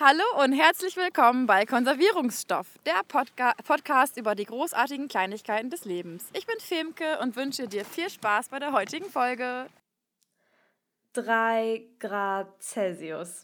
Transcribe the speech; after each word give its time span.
Hallo 0.00 0.22
und 0.44 0.52
herzlich 0.52 0.96
willkommen 0.96 1.48
bei 1.48 1.66
Konservierungsstoff, 1.66 2.78
der 2.86 3.02
Podca 3.08 3.54
Podcast 3.66 4.16
über 4.16 4.36
die 4.36 4.44
großartigen 4.44 5.08
Kleinigkeiten 5.08 5.70
des 5.70 5.84
Lebens. 5.84 6.30
Ich 6.34 6.46
bin 6.46 6.60
Femke 6.60 7.18
und 7.18 7.34
wünsche 7.34 7.66
dir 7.66 7.84
viel 7.84 8.08
Spaß 8.08 8.50
bei 8.50 8.60
der 8.60 8.72
heutigen 8.72 9.06
Folge. 9.10 9.66
3 11.14 11.84
Grad 11.98 12.62
Celsius. 12.62 13.42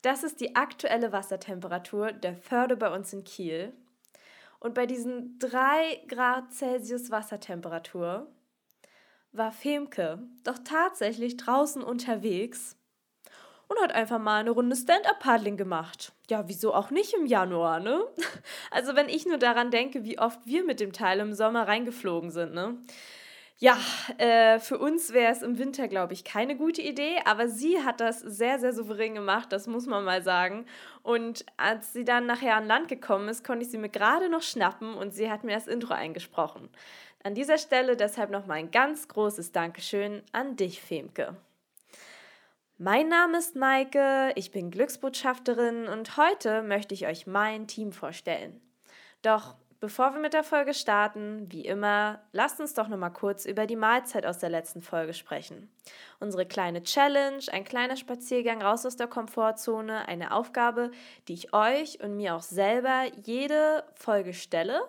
Das 0.00 0.24
ist 0.24 0.40
die 0.40 0.56
aktuelle 0.56 1.12
Wassertemperatur 1.12 2.12
der 2.12 2.34
Förde 2.34 2.78
bei 2.78 2.88
uns 2.88 3.12
in 3.12 3.22
Kiel. 3.22 3.74
Und 4.58 4.72
bei 4.72 4.86
diesen 4.86 5.38
3 5.38 6.04
Grad 6.08 6.50
Celsius 6.54 7.10
Wassertemperatur 7.10 8.26
war 9.32 9.52
Femke 9.52 10.18
doch 10.44 10.60
tatsächlich 10.64 11.36
draußen 11.36 11.82
unterwegs 11.82 12.75
und 13.68 13.80
hat 13.80 13.92
einfach 13.92 14.18
mal 14.18 14.40
eine 14.40 14.50
Runde 14.50 14.76
Stand-Up-Paddling 14.76 15.56
gemacht. 15.56 16.12
Ja, 16.28 16.48
wieso 16.48 16.74
auch 16.74 16.90
nicht 16.90 17.14
im 17.14 17.26
Januar, 17.26 17.80
ne? 17.80 18.04
Also 18.70 18.96
wenn 18.96 19.08
ich 19.08 19.26
nur 19.26 19.38
daran 19.38 19.70
denke, 19.70 20.04
wie 20.04 20.18
oft 20.18 20.38
wir 20.44 20.64
mit 20.64 20.80
dem 20.80 20.92
Teil 20.92 21.20
im 21.20 21.34
Sommer 21.34 21.66
reingeflogen 21.66 22.30
sind, 22.30 22.54
ne? 22.54 22.76
Ja, 23.58 23.78
äh, 24.18 24.58
für 24.58 24.76
uns 24.76 25.14
wäre 25.14 25.32
es 25.32 25.40
im 25.40 25.58
Winter, 25.58 25.88
glaube 25.88 26.12
ich, 26.12 26.24
keine 26.24 26.56
gute 26.56 26.82
Idee, 26.82 27.20
aber 27.24 27.48
sie 27.48 27.82
hat 27.82 28.00
das 28.00 28.20
sehr, 28.20 28.58
sehr 28.58 28.74
souverän 28.74 29.14
gemacht, 29.14 29.50
das 29.50 29.66
muss 29.66 29.86
man 29.86 30.04
mal 30.04 30.22
sagen. 30.22 30.66
Und 31.02 31.46
als 31.56 31.94
sie 31.94 32.04
dann 32.04 32.26
nachher 32.26 32.56
an 32.56 32.66
Land 32.66 32.88
gekommen 32.88 33.28
ist, 33.28 33.44
konnte 33.44 33.64
ich 33.64 33.70
sie 33.70 33.78
mir 33.78 33.88
gerade 33.88 34.28
noch 34.28 34.42
schnappen 34.42 34.92
und 34.92 35.14
sie 35.14 35.30
hat 35.30 35.42
mir 35.42 35.54
das 35.54 35.68
Intro 35.68 35.94
eingesprochen. 35.94 36.68
An 37.24 37.34
dieser 37.34 37.56
Stelle 37.56 37.96
deshalb 37.96 38.30
nochmal 38.30 38.58
ein 38.58 38.70
ganz 38.70 39.08
großes 39.08 39.52
Dankeschön 39.52 40.22
an 40.32 40.56
dich, 40.56 40.82
Femke. 40.82 41.34
Mein 42.78 43.08
Name 43.08 43.38
ist 43.38 43.56
Maike, 43.56 44.32
ich 44.34 44.50
bin 44.50 44.70
Glücksbotschafterin 44.70 45.88
und 45.88 46.18
heute 46.18 46.62
möchte 46.62 46.92
ich 46.92 47.06
euch 47.06 47.26
mein 47.26 47.66
Team 47.66 47.90
vorstellen. 47.90 48.60
Doch 49.22 49.54
bevor 49.80 50.12
wir 50.12 50.20
mit 50.20 50.34
der 50.34 50.44
Folge 50.44 50.74
starten, 50.74 51.50
wie 51.50 51.64
immer, 51.64 52.20
lasst 52.32 52.60
uns 52.60 52.74
doch 52.74 52.88
noch 52.88 52.98
mal 52.98 53.08
kurz 53.08 53.46
über 53.46 53.66
die 53.66 53.76
Mahlzeit 53.76 54.26
aus 54.26 54.40
der 54.40 54.50
letzten 54.50 54.82
Folge 54.82 55.14
sprechen. 55.14 55.70
Unsere 56.20 56.44
kleine 56.44 56.82
Challenge, 56.82 57.42
ein 57.50 57.64
kleiner 57.64 57.96
Spaziergang 57.96 58.60
raus 58.60 58.84
aus 58.84 58.96
der 58.96 59.06
Komfortzone, 59.06 60.06
eine 60.06 60.34
Aufgabe, 60.34 60.90
die 61.28 61.32
ich 61.32 61.54
euch 61.54 62.00
und 62.02 62.14
mir 62.16 62.34
auch 62.34 62.42
selber 62.42 63.04
jede 63.24 63.84
Folge 63.94 64.34
stelle 64.34 64.82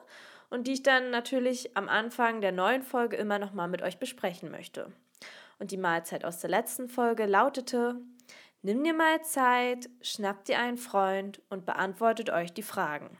und 0.49 0.67
die 0.67 0.73
ich 0.73 0.83
dann 0.83 1.09
natürlich 1.09 1.77
am 1.77 1.87
Anfang 1.87 2.41
der 2.41 2.51
neuen 2.51 2.81
Folge 2.81 3.15
immer 3.15 3.39
noch 3.39 3.53
mal 3.53 3.69
mit 3.69 3.81
euch 3.81 3.97
besprechen 3.97 4.51
möchte. 4.51 4.91
Und 5.59 5.71
die 5.71 5.77
Mahlzeit 5.77 6.23
aus 6.23 6.39
der 6.39 6.49
letzten 6.49 6.89
Folge 6.89 7.25
lautete, 7.25 7.99
nimm 8.61 8.83
dir 8.83 8.93
mal 8.93 9.21
Zeit, 9.23 9.89
schnapp 10.01 10.45
dir 10.45 10.59
einen 10.59 10.77
Freund 10.77 11.41
und 11.49 11.65
beantwortet 11.65 12.29
euch 12.29 12.53
die 12.53 12.63
Fragen. 12.63 13.17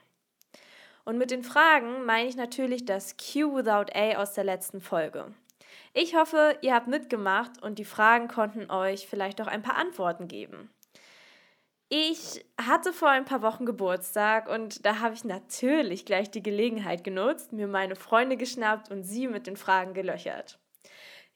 Und 1.04 1.18
mit 1.18 1.32
den 1.32 1.44
Fragen 1.44 2.06
meine 2.06 2.28
ich 2.28 2.36
natürlich 2.36 2.86
das 2.86 3.16
Q 3.18 3.56
without 3.56 3.92
A 3.94 4.22
aus 4.22 4.34
der 4.34 4.44
letzten 4.44 4.82
Folge. 4.82 5.34
Ich 5.94 6.16
hoffe, 6.16 6.58
ihr 6.62 6.74
habt 6.76 6.88
mitgemacht 6.88 7.62
und 7.64 7.80
die 7.80 7.86
Fragen 7.86 8.28
konnten 8.28 8.70
euch 8.70 9.08
vielleicht 9.08 9.42
auch 9.42 9.48
ein 9.48 9.64
paar 9.64 9.78
Antworten 9.78 10.28
geben. 10.28 10.70
Ich 11.90 12.46
hatte 12.62 12.92
vor 12.92 13.10
ein 13.10 13.24
paar 13.24 13.42
Wochen 13.42 13.66
Geburtstag 13.66 14.50
und 14.50 14.86
da 14.86 15.00
habe 15.00 15.14
ich 15.16 15.24
natürlich 15.24 16.06
gleich 16.06 16.30
die 16.30 16.44
Gelegenheit 16.44 17.06
genutzt, 17.06 17.54
mir 17.54 17.68
meine 17.68 17.96
Freunde 17.96 18.36
geschnappt 18.36 18.92
und 18.92 19.04
sie 19.04 19.28
mit 19.28 19.48
den 19.48 19.56
Fragen 19.56 19.94
gelöchert. 19.94 20.60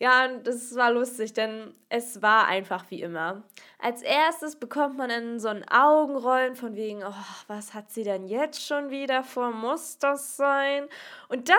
Ja, 0.01 0.27
das 0.29 0.73
war 0.75 0.91
lustig, 0.91 1.33
denn 1.33 1.75
es 1.87 2.23
war 2.23 2.47
einfach 2.47 2.85
wie 2.89 3.03
immer. 3.03 3.43
Als 3.77 4.01
erstes 4.01 4.55
bekommt 4.55 4.97
man 4.97 5.11
in 5.11 5.39
so 5.39 5.49
ein 5.49 5.63
Augenrollen 5.69 6.55
von 6.55 6.75
wegen, 6.75 7.03
oh, 7.03 7.13
was 7.45 7.75
hat 7.75 7.91
sie 7.91 8.03
denn 8.03 8.27
jetzt 8.27 8.65
schon 8.65 8.89
wieder 8.89 9.23
vor? 9.23 9.51
Muss 9.51 9.99
das 9.99 10.37
sein? 10.37 10.87
Und 11.29 11.49
dann 11.49 11.57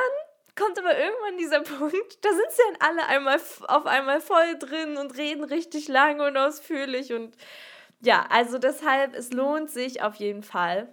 kommt 0.58 0.76
aber 0.76 0.98
irgendwann 0.98 1.38
dieser 1.38 1.60
Punkt, 1.78 2.24
da 2.24 2.30
sind 2.30 2.50
sie 2.50 2.62
dann 2.72 2.90
alle 2.90 3.06
einmal 3.06 3.40
auf 3.68 3.86
einmal 3.86 4.20
voll 4.20 4.58
drin 4.58 4.96
und 4.96 5.16
reden 5.16 5.44
richtig 5.44 5.86
lange 5.86 6.26
und 6.26 6.36
ausführlich 6.36 7.12
und 7.12 7.36
ja, 8.00 8.26
also 8.28 8.58
deshalb, 8.58 9.14
es 9.14 9.32
lohnt 9.32 9.70
sich 9.70 10.02
auf 10.02 10.16
jeden 10.16 10.42
Fall. 10.42 10.88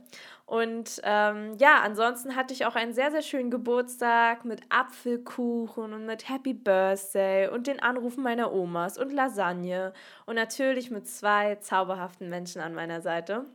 Und 0.49 0.99
ähm, 1.03 1.55
ja, 1.59 1.81
ansonsten 1.83 2.35
hatte 2.35 2.55
ich 2.55 2.65
auch 2.65 2.73
einen 2.73 2.91
sehr, 2.91 3.11
sehr 3.11 3.21
schönen 3.21 3.51
Geburtstag 3.51 4.45
mit 4.45 4.61
Apfelkuchen 4.69 5.93
und 5.93 6.07
mit 6.07 6.27
Happy 6.27 6.55
Birthday 6.55 7.47
und 7.49 7.67
den 7.67 7.79
Anrufen 7.79 8.23
meiner 8.23 8.51
Omas 8.51 8.97
und 8.97 9.13
Lasagne 9.13 9.93
und 10.25 10.33
natürlich 10.33 10.89
mit 10.89 11.07
zwei 11.07 11.57
zauberhaften 11.57 12.29
Menschen 12.29 12.63
an 12.63 12.73
meiner 12.73 13.01
Seite. 13.01 13.45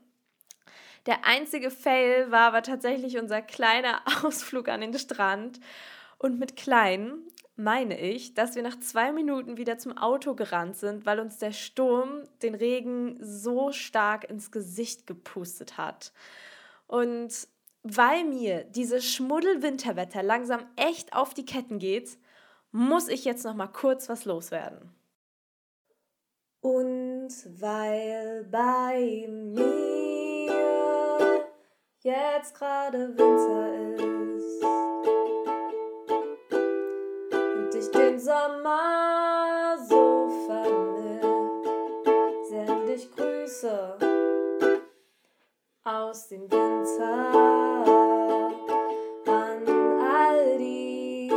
Der 1.06 1.27
einzige 1.27 1.72
Fail 1.72 2.31
war 2.31 2.43
aber 2.43 2.62
tatsächlich 2.62 3.19
unser 3.19 3.43
kleiner 3.43 4.00
Ausflug 4.22 4.69
an 4.69 4.81
den 4.81 4.97
Strand. 4.97 5.59
Und 6.19 6.38
mit 6.38 6.55
klein 6.55 7.19
meine 7.56 7.99
ich, 7.99 8.34
dass 8.34 8.55
wir 8.55 8.62
nach 8.62 8.78
zwei 8.78 9.11
Minuten 9.11 9.56
wieder 9.56 9.78
zum 9.78 9.99
Auto 9.99 10.37
gerannt 10.37 10.76
sind, 10.76 11.06
weil 11.06 11.19
uns 11.19 11.38
der 11.38 11.50
Sturm 11.50 12.22
den 12.43 12.55
Regen 12.55 13.19
so 13.21 13.72
stark 13.72 14.31
ins 14.31 14.53
Gesicht 14.53 15.09
gepustet 15.09 15.76
hat. 15.76 16.12
Und 16.86 17.48
weil 17.82 18.24
mir 18.24 18.64
dieses 18.64 19.04
Schmuddelwinterwetter 19.04 20.22
langsam 20.22 20.66
echt 20.76 21.14
auf 21.14 21.34
die 21.34 21.44
Ketten 21.44 21.78
geht, 21.78 22.18
muss 22.72 23.08
ich 23.08 23.24
jetzt 23.24 23.44
noch 23.44 23.54
mal 23.54 23.68
kurz 23.68 24.08
was 24.08 24.24
loswerden. 24.24 24.94
Und 26.60 27.30
weil 27.60 28.48
bei 28.50 29.26
mir 29.28 29.74
jetzt 32.00 32.54
gerade 32.54 33.16
Winter 33.16 34.34
ist 34.34 34.64
und 37.54 37.74
ich 37.74 37.90
den 37.90 38.18
Sommer 38.18 39.76
so 39.88 40.28
vermisse, 40.46 41.20
sende 42.48 42.94
ich 42.94 43.10
Grüße 43.14 44.03
aus 45.84 46.28
dem 46.28 46.50
Winter 46.50 47.30
an 49.26 49.68
all 50.00 50.56
die 50.56 51.30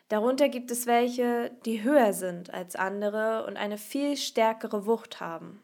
Darunter 0.08 0.50
gibt 0.50 0.70
es 0.70 0.84
welche, 0.84 1.50
die 1.64 1.82
höher 1.82 2.12
sind 2.12 2.52
als 2.52 2.76
andere 2.76 3.46
und 3.46 3.56
eine 3.56 3.78
viel 3.78 4.18
stärkere 4.18 4.84
Wucht 4.84 5.20
haben. 5.20 5.62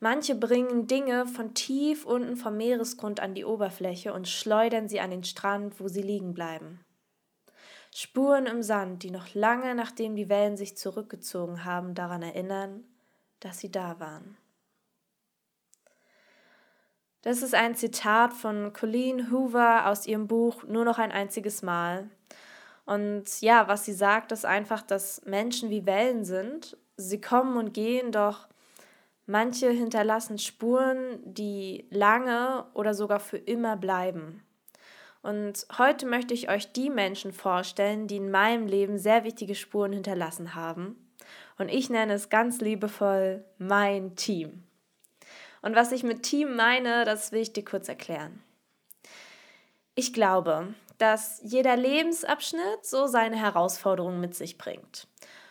Manche 0.00 0.34
bringen 0.34 0.86
Dinge 0.86 1.26
von 1.26 1.52
tief 1.52 2.06
unten 2.06 2.36
vom 2.36 2.56
Meeresgrund 2.56 3.20
an 3.20 3.34
die 3.34 3.44
Oberfläche 3.44 4.14
und 4.14 4.28
schleudern 4.28 4.88
sie 4.88 5.00
an 5.00 5.10
den 5.10 5.24
Strand, 5.24 5.78
wo 5.78 5.88
sie 5.88 6.00
liegen 6.00 6.32
bleiben. 6.32 6.85
Spuren 7.98 8.44
im 8.44 8.62
Sand, 8.62 9.04
die 9.04 9.10
noch 9.10 9.32
lange 9.32 9.74
nachdem 9.74 10.16
die 10.16 10.28
Wellen 10.28 10.58
sich 10.58 10.76
zurückgezogen 10.76 11.64
haben, 11.64 11.94
daran 11.94 12.20
erinnern, 12.20 12.84
dass 13.40 13.58
sie 13.58 13.70
da 13.70 13.98
waren. 13.98 14.36
Das 17.22 17.40
ist 17.40 17.54
ein 17.54 17.74
Zitat 17.74 18.34
von 18.34 18.74
Colleen 18.74 19.30
Hoover 19.30 19.86
aus 19.86 20.06
ihrem 20.06 20.26
Buch 20.28 20.62
Nur 20.64 20.84
noch 20.84 20.98
ein 20.98 21.10
einziges 21.10 21.62
Mal. 21.62 22.10
Und 22.84 23.40
ja, 23.40 23.66
was 23.66 23.86
sie 23.86 23.94
sagt, 23.94 24.30
ist 24.30 24.44
einfach, 24.44 24.82
dass 24.82 25.24
Menschen 25.24 25.70
wie 25.70 25.86
Wellen 25.86 26.26
sind. 26.26 26.76
Sie 26.98 27.22
kommen 27.22 27.56
und 27.56 27.72
gehen, 27.72 28.12
doch 28.12 28.46
manche 29.24 29.70
hinterlassen 29.70 30.36
Spuren, 30.36 31.18
die 31.24 31.86
lange 31.88 32.66
oder 32.74 32.92
sogar 32.92 33.20
für 33.20 33.38
immer 33.38 33.78
bleiben. 33.78 34.45
Und 35.26 35.66
heute 35.76 36.06
möchte 36.06 36.34
ich 36.34 36.50
euch 36.50 36.70
die 36.70 36.88
Menschen 36.88 37.32
vorstellen, 37.32 38.06
die 38.06 38.18
in 38.18 38.30
meinem 38.30 38.68
Leben 38.68 38.96
sehr 38.96 39.24
wichtige 39.24 39.56
Spuren 39.56 39.92
hinterlassen 39.92 40.54
haben. 40.54 41.10
Und 41.58 41.68
ich 41.68 41.90
nenne 41.90 42.12
es 42.12 42.28
ganz 42.28 42.60
liebevoll 42.60 43.44
mein 43.58 44.14
Team. 44.14 44.62
Und 45.62 45.74
was 45.74 45.90
ich 45.90 46.04
mit 46.04 46.22
Team 46.22 46.54
meine, 46.54 47.04
das 47.04 47.32
will 47.32 47.40
ich 47.40 47.52
dir 47.52 47.64
kurz 47.64 47.88
erklären. 47.88 48.40
Ich 49.96 50.12
glaube, 50.12 50.72
dass 50.98 51.40
jeder 51.42 51.76
Lebensabschnitt 51.76 52.84
so 52.84 53.08
seine 53.08 53.36
Herausforderungen 53.36 54.20
mit 54.20 54.36
sich 54.36 54.58
bringt. 54.58 55.08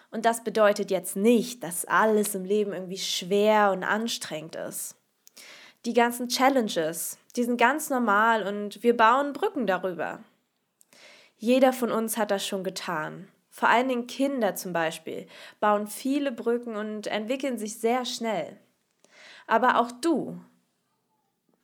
Und 0.09 0.23
das 0.23 0.45
bedeutet 0.45 0.89
jetzt 0.89 1.17
nicht, 1.17 1.63
dass 1.63 1.83
alles 1.83 2.33
im 2.33 2.45
Leben 2.45 2.71
irgendwie 2.71 2.97
schwer 2.97 3.71
und 3.73 3.83
anstrengend 3.83 4.55
ist. 4.55 4.95
Die 5.83 5.93
ganzen 5.93 6.29
Challenges, 6.29 7.17
die 7.35 7.43
sind 7.43 7.57
ganz 7.57 7.89
normal 7.89 8.47
und 8.47 8.81
wir 8.83 8.95
bauen 8.95 9.33
Brücken 9.33 9.67
darüber. 9.67 10.19
Jeder 11.37 11.73
von 11.73 11.91
uns 11.91 12.17
hat 12.17 12.31
das 12.31 12.45
schon 12.45 12.63
getan. 12.63 13.27
Vor 13.49 13.69
allen 13.69 13.87
Dingen 13.87 14.07
Kinder 14.07 14.55
zum 14.55 14.73
Beispiel 14.73 15.27
bauen 15.59 15.87
viele 15.87 16.31
Brücken 16.31 16.75
und 16.75 17.07
entwickeln 17.07 17.57
sich 17.57 17.79
sehr 17.79 18.05
schnell. 18.05 18.57
Aber 19.47 19.79
auch 19.79 19.91
du 19.91 20.41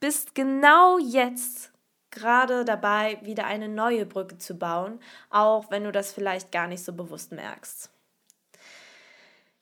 bist 0.00 0.34
genau 0.34 0.98
jetzt 0.98 1.72
gerade 2.10 2.64
dabei, 2.64 3.18
wieder 3.22 3.46
eine 3.46 3.68
neue 3.68 4.06
Brücke 4.06 4.38
zu 4.38 4.58
bauen, 4.58 5.00
auch 5.30 5.70
wenn 5.70 5.84
du 5.84 5.92
das 5.92 6.12
vielleicht 6.12 6.52
gar 6.52 6.66
nicht 6.66 6.84
so 6.84 6.92
bewusst 6.92 7.32
merkst. 7.32 7.90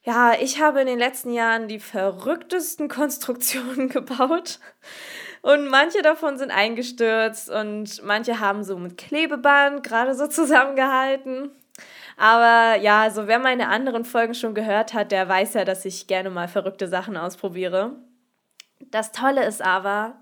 Ja, 0.03 0.33
ich 0.41 0.61
habe 0.61 0.81
in 0.81 0.87
den 0.87 0.99
letzten 0.99 1.33
Jahren 1.33 1.69
die 1.69 1.81
verrücktesten 1.81 2.89
Konstruktionen 2.89 3.89
gebaut. 3.91 4.61
Und 5.43 5.69
manche 5.69 6.03
davon 6.03 6.39
sind 6.39 6.51
eingestürzt 6.51 7.49
und 7.51 8.03
manche 8.05 8.41
haben 8.41 8.63
so 8.63 8.77
mit 8.79 8.99
Klebeband 8.99 9.83
gerade 9.83 10.15
so 10.15 10.27
zusammengehalten. 10.29 11.51
Aber 12.17 12.79
ja, 12.83 13.03
also 13.03 13.27
wer 13.27 13.39
meine 13.39 13.69
anderen 13.69 14.05
Folgen 14.05 14.35
schon 14.35 14.55
gehört 14.55 14.93
hat, 14.93 15.11
der 15.13 15.27
weiß 15.29 15.55
ja, 15.55 15.65
dass 15.65 15.87
ich 15.87 16.07
gerne 16.07 16.29
mal 16.29 16.49
verrückte 16.49 16.87
Sachen 16.87 17.17
ausprobiere. 17.17 17.97
Das 18.91 19.13
Tolle 19.13 19.47
ist 19.47 19.63
aber, 19.63 20.17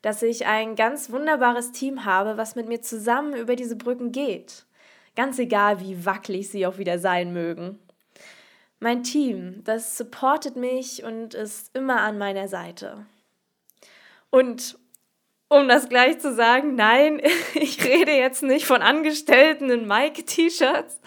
dass 0.00 0.22
ich 0.22 0.46
ein 0.46 0.76
ganz 0.76 1.10
wunderbares 1.10 1.72
Team 1.72 2.04
habe, 2.04 2.38
was 2.38 2.56
mit 2.56 2.68
mir 2.68 2.80
zusammen 2.80 3.34
über 3.34 3.56
diese 3.56 3.76
Brücken 3.76 4.12
geht. 4.12 4.64
Ganz 5.14 5.38
egal, 5.38 5.80
wie 5.80 6.06
wackelig 6.06 6.50
sie 6.50 6.66
auch 6.66 6.78
wieder 6.78 6.98
sein 6.98 7.34
mögen. 7.34 7.78
Mein 8.80 9.02
Team, 9.04 9.62
das 9.64 9.96
supportet 9.96 10.56
mich 10.56 11.04
und 11.04 11.34
ist 11.34 11.76
immer 11.76 12.00
an 12.00 12.18
meiner 12.18 12.48
Seite. 12.48 13.06
Und 14.32 14.78
um 15.50 15.68
das 15.68 15.90
gleich 15.90 16.18
zu 16.18 16.34
sagen, 16.34 16.74
nein, 16.74 17.20
ich 17.54 17.84
rede 17.84 18.12
jetzt 18.12 18.42
nicht 18.42 18.66
von 18.66 18.80
Angestellten 18.82 19.70
in 19.70 19.86
Mike-T-Shirts. 19.86 21.00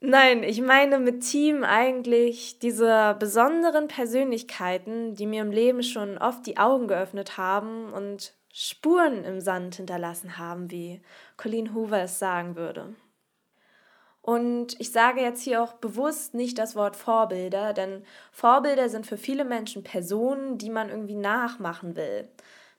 Nein, 0.00 0.42
ich 0.42 0.60
meine 0.60 0.98
mit 0.98 1.22
Team 1.22 1.64
eigentlich 1.64 2.58
diese 2.58 3.16
besonderen 3.18 3.88
Persönlichkeiten, 3.88 5.14
die 5.14 5.26
mir 5.26 5.40
im 5.40 5.50
Leben 5.50 5.82
schon 5.82 6.18
oft 6.18 6.46
die 6.46 6.58
Augen 6.58 6.86
geöffnet 6.86 7.38
haben 7.38 7.92
und 7.94 8.34
Spuren 8.52 9.24
im 9.24 9.40
Sand 9.40 9.76
hinterlassen 9.76 10.36
haben, 10.36 10.70
wie 10.70 11.00
Colleen 11.38 11.74
Hoover 11.74 12.02
es 12.02 12.18
sagen 12.18 12.56
würde. 12.56 12.94
Und 14.26 14.74
ich 14.80 14.90
sage 14.90 15.20
jetzt 15.20 15.40
hier 15.40 15.62
auch 15.62 15.74
bewusst 15.74 16.34
nicht 16.34 16.58
das 16.58 16.74
Wort 16.74 16.96
Vorbilder, 16.96 17.72
denn 17.72 18.04
Vorbilder 18.32 18.88
sind 18.88 19.06
für 19.06 19.18
viele 19.18 19.44
Menschen 19.44 19.84
Personen, 19.84 20.58
die 20.58 20.68
man 20.68 20.88
irgendwie 20.88 21.14
nachmachen 21.14 21.94
will. 21.94 22.28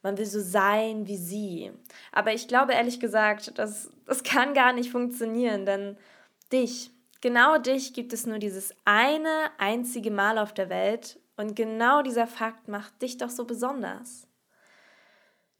Man 0.03 0.17
will 0.17 0.25
so 0.25 0.41
sein 0.41 1.07
wie 1.07 1.15
sie. 1.15 1.71
Aber 2.11 2.33
ich 2.33 2.49
glaube 2.49 2.73
ehrlich 2.73 2.99
gesagt, 2.99 3.57
das, 3.57 3.89
das 4.05 4.23
kann 4.23 4.53
gar 4.53 4.73
nicht 4.73 4.91
funktionieren, 4.91 5.65
denn 5.65 5.97
dich, 6.51 6.91
genau 7.21 7.57
dich 7.57 7.93
gibt 7.93 8.11
es 8.11 8.25
nur 8.25 8.39
dieses 8.39 8.75
eine 8.83 9.49
einzige 9.57 10.11
Mal 10.11 10.39
auf 10.39 10.53
der 10.53 10.67
Welt 10.67 11.17
und 11.37 11.55
genau 11.55 12.01
dieser 12.01 12.27
Fakt 12.27 12.67
macht 12.67 13.01
dich 13.01 13.19
doch 13.19 13.29
so 13.29 13.45
besonders. 13.45 14.27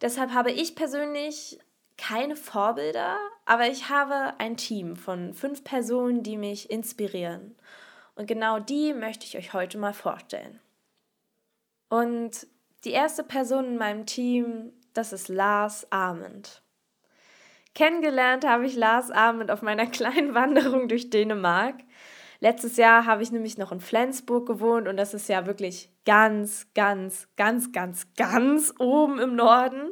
Deshalb 0.01 0.33
habe 0.33 0.51
ich 0.51 0.75
persönlich 0.75 1.59
keine 1.97 2.35
Vorbilder, 2.35 3.17
aber 3.45 3.67
ich 3.67 3.89
habe 3.89 4.33
ein 4.39 4.57
Team 4.57 4.95
von 4.95 5.33
fünf 5.33 5.63
Personen, 5.63 6.23
die 6.23 6.37
mich 6.37 6.69
inspirieren. 6.69 7.55
Und 8.15 8.27
genau 8.27 8.59
die 8.59 8.93
möchte 8.93 9.25
ich 9.25 9.37
euch 9.37 9.53
heute 9.53 9.77
mal 9.77 9.93
vorstellen. 9.93 10.59
Und 11.89 12.47
die 12.83 12.91
erste 12.91 13.23
Person 13.23 13.65
in 13.65 13.77
meinem 13.77 14.05
Team, 14.05 14.73
das 14.93 15.13
ist 15.13 15.27
Lars 15.27 15.87
Arment. 15.91 16.61
Kennengelernt 17.75 18.45
habe 18.45 18.65
ich 18.65 18.75
Lars 18.75 19.11
Arment 19.11 19.51
auf 19.51 19.61
meiner 19.61 19.85
kleinen 19.87 20.33
Wanderung 20.33 20.87
durch 20.87 21.09
Dänemark. 21.09 21.75
Letztes 22.39 22.77
Jahr 22.77 23.05
habe 23.05 23.23
ich 23.23 23.31
nämlich 23.31 23.57
noch 23.57 23.71
in 23.71 23.81
Flensburg 23.81 24.47
gewohnt 24.47 24.87
und 24.87 24.97
das 24.97 25.13
ist 25.13 25.27
ja 25.27 25.45
wirklich 25.47 25.89
ganz, 26.05 26.67
ganz, 26.75 27.27
ganz, 27.35 27.71
ganz, 27.71 28.07
ganz 28.15 28.73
oben 28.79 29.19
im 29.19 29.35
Norden. 29.35 29.91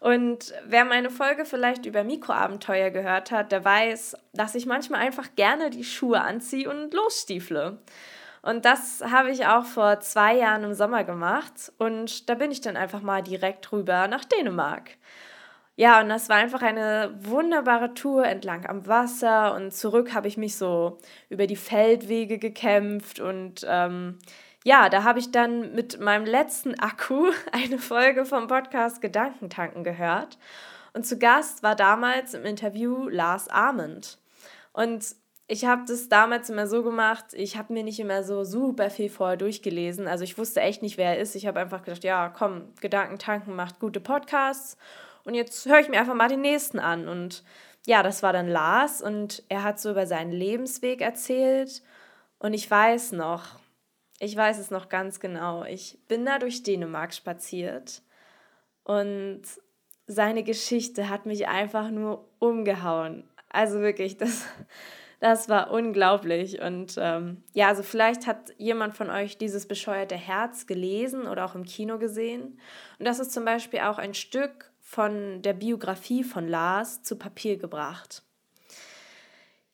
Und 0.00 0.54
wer 0.66 0.84
meine 0.84 1.10
Folge 1.10 1.44
vielleicht 1.44 1.86
über 1.86 2.04
Mikroabenteuer 2.04 2.90
gehört 2.90 3.30
hat, 3.30 3.50
der 3.50 3.64
weiß, 3.64 4.16
dass 4.32 4.54
ich 4.54 4.66
manchmal 4.66 5.00
einfach 5.00 5.34
gerne 5.34 5.70
die 5.70 5.84
Schuhe 5.84 6.20
anziehe 6.20 6.70
und 6.70 6.94
losstiefle. 6.94 7.78
Und 8.42 8.64
das 8.64 9.02
habe 9.10 9.30
ich 9.30 9.46
auch 9.46 9.64
vor 9.64 10.00
zwei 10.00 10.36
Jahren 10.36 10.62
im 10.64 10.74
Sommer 10.74 11.04
gemacht. 11.04 11.72
Und 11.78 12.28
da 12.30 12.34
bin 12.34 12.50
ich 12.50 12.60
dann 12.60 12.76
einfach 12.76 13.02
mal 13.02 13.22
direkt 13.22 13.72
rüber 13.72 14.06
nach 14.08 14.24
Dänemark. 14.24 14.90
Ja, 15.74 16.00
und 16.00 16.08
das 16.08 16.28
war 16.28 16.36
einfach 16.36 16.62
eine 16.62 17.14
wunderbare 17.20 17.94
Tour 17.94 18.24
entlang 18.24 18.66
am 18.66 18.86
Wasser. 18.86 19.54
Und 19.54 19.72
zurück 19.72 20.14
habe 20.14 20.28
ich 20.28 20.36
mich 20.36 20.56
so 20.56 20.98
über 21.28 21.46
die 21.46 21.56
Feldwege 21.56 22.38
gekämpft 22.38 23.20
und 23.20 23.66
ähm, 23.68 24.18
ja, 24.68 24.90
da 24.90 25.02
habe 25.02 25.18
ich 25.18 25.30
dann 25.30 25.74
mit 25.74 25.98
meinem 25.98 26.26
letzten 26.26 26.78
Akku 26.78 27.30
eine 27.52 27.78
Folge 27.78 28.26
vom 28.26 28.48
Podcast 28.48 29.00
Gedankentanken 29.00 29.82
gehört. 29.82 30.36
Und 30.92 31.06
zu 31.06 31.18
Gast 31.18 31.62
war 31.62 31.74
damals 31.74 32.34
im 32.34 32.44
Interview 32.44 33.08
Lars 33.08 33.48
Arment. 33.48 34.18
Und 34.74 35.16
ich 35.46 35.64
habe 35.64 35.84
das 35.88 36.10
damals 36.10 36.50
immer 36.50 36.66
so 36.66 36.82
gemacht, 36.82 37.24
ich 37.32 37.56
habe 37.56 37.72
mir 37.72 37.82
nicht 37.82 37.98
immer 37.98 38.22
so 38.22 38.44
super 38.44 38.90
viel 38.90 39.08
vorher 39.08 39.38
durchgelesen. 39.38 40.06
Also 40.06 40.24
ich 40.24 40.36
wusste 40.36 40.60
echt 40.60 40.82
nicht, 40.82 40.98
wer 40.98 41.14
er 41.14 41.18
ist. 41.18 41.34
Ich 41.34 41.46
habe 41.46 41.60
einfach 41.60 41.82
gedacht, 41.82 42.04
ja, 42.04 42.28
komm, 42.28 42.74
Gedankentanken 42.82 43.56
macht 43.56 43.80
gute 43.80 44.00
Podcasts. 44.00 44.76
Und 45.24 45.32
jetzt 45.32 45.64
höre 45.64 45.80
ich 45.80 45.88
mir 45.88 45.98
einfach 45.98 46.14
mal 46.14 46.28
den 46.28 46.42
nächsten 46.42 46.78
an. 46.78 47.08
Und 47.08 47.42
ja, 47.86 48.02
das 48.02 48.22
war 48.22 48.34
dann 48.34 48.48
Lars 48.48 49.00
und 49.00 49.42
er 49.48 49.62
hat 49.62 49.80
so 49.80 49.92
über 49.92 50.06
seinen 50.06 50.32
Lebensweg 50.32 51.00
erzählt. 51.00 51.82
Und 52.38 52.52
ich 52.52 52.70
weiß 52.70 53.12
noch, 53.12 53.58
ich 54.20 54.36
weiß 54.36 54.58
es 54.58 54.70
noch 54.70 54.88
ganz 54.88 55.20
genau. 55.20 55.64
Ich 55.64 55.98
bin 56.08 56.24
da 56.24 56.38
durch 56.38 56.62
Dänemark 56.62 57.14
spaziert 57.14 58.02
und 58.84 59.42
seine 60.06 60.42
Geschichte 60.42 61.08
hat 61.08 61.26
mich 61.26 61.46
einfach 61.46 61.90
nur 61.90 62.28
umgehauen. 62.38 63.28
Also 63.50 63.80
wirklich, 63.80 64.16
das, 64.16 64.46
das 65.20 65.48
war 65.48 65.70
unglaublich. 65.70 66.60
Und 66.60 66.96
ähm, 66.98 67.42
ja, 67.52 67.68
also 67.68 67.82
vielleicht 67.82 68.26
hat 68.26 68.54
jemand 68.56 68.96
von 68.96 69.10
euch 69.10 69.36
dieses 69.38 69.68
bescheuerte 69.68 70.16
Herz 70.16 70.66
gelesen 70.66 71.26
oder 71.26 71.44
auch 71.44 71.54
im 71.54 71.64
Kino 71.64 71.98
gesehen. 71.98 72.58
Und 72.98 73.06
das 73.06 73.18
ist 73.18 73.32
zum 73.32 73.44
Beispiel 73.44 73.80
auch 73.80 73.98
ein 73.98 74.14
Stück 74.14 74.72
von 74.80 75.42
der 75.42 75.52
Biografie 75.52 76.24
von 76.24 76.48
Lars 76.48 77.02
zu 77.02 77.16
Papier 77.16 77.58
gebracht. 77.58 78.22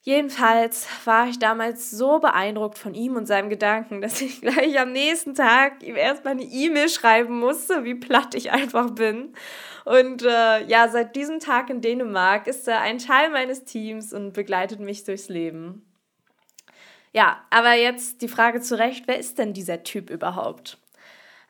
Jedenfalls 0.07 0.87
war 1.07 1.29
ich 1.29 1.39
damals 1.39 1.91
so 1.91 2.19
beeindruckt 2.19 2.77
von 2.77 2.93
ihm 2.93 3.17
und 3.17 3.25
seinem 3.25 3.49
Gedanken, 3.49 4.03
dass 4.03 4.21
ich 4.21 4.43
gleich 4.43 4.79
am 4.79 4.93
nächsten 4.93 5.35
Tag 5.35 5.83
ihm 5.83 5.97
erstmal 5.97 6.35
eine 6.35 6.43
E-Mail 6.43 6.91
schreiben 6.91 7.41
musste, 7.41 7.85
wie 7.85 7.95
platt 7.95 8.35
ich 8.35 8.53
einfach 8.53 8.91
bin. 8.91 9.33
Und 9.87 10.23
äh, 10.23 10.67
ja, 10.67 10.89
seit 10.89 11.17
diesem 11.17 11.41
Tag 11.41 11.71
in 11.71 11.81
Dänemark 11.81 12.47
ist 12.47 12.69
er 12.69 12.83
ein 12.83 12.99
Teil 12.99 13.31
meines 13.31 13.65
Teams 13.65 14.13
und 14.13 14.35
begleitet 14.35 14.79
mich 14.79 15.05
durchs 15.05 15.31
Leben. 15.31 15.87
Ja, 17.15 17.43
aber 17.49 17.73
jetzt 17.73 18.21
die 18.21 18.29
Frage 18.29 18.61
zurecht, 18.61 19.05
wer 19.07 19.19
ist 19.19 19.39
denn 19.39 19.55
dieser 19.55 19.85
Typ 19.85 20.11
überhaupt? 20.11 20.77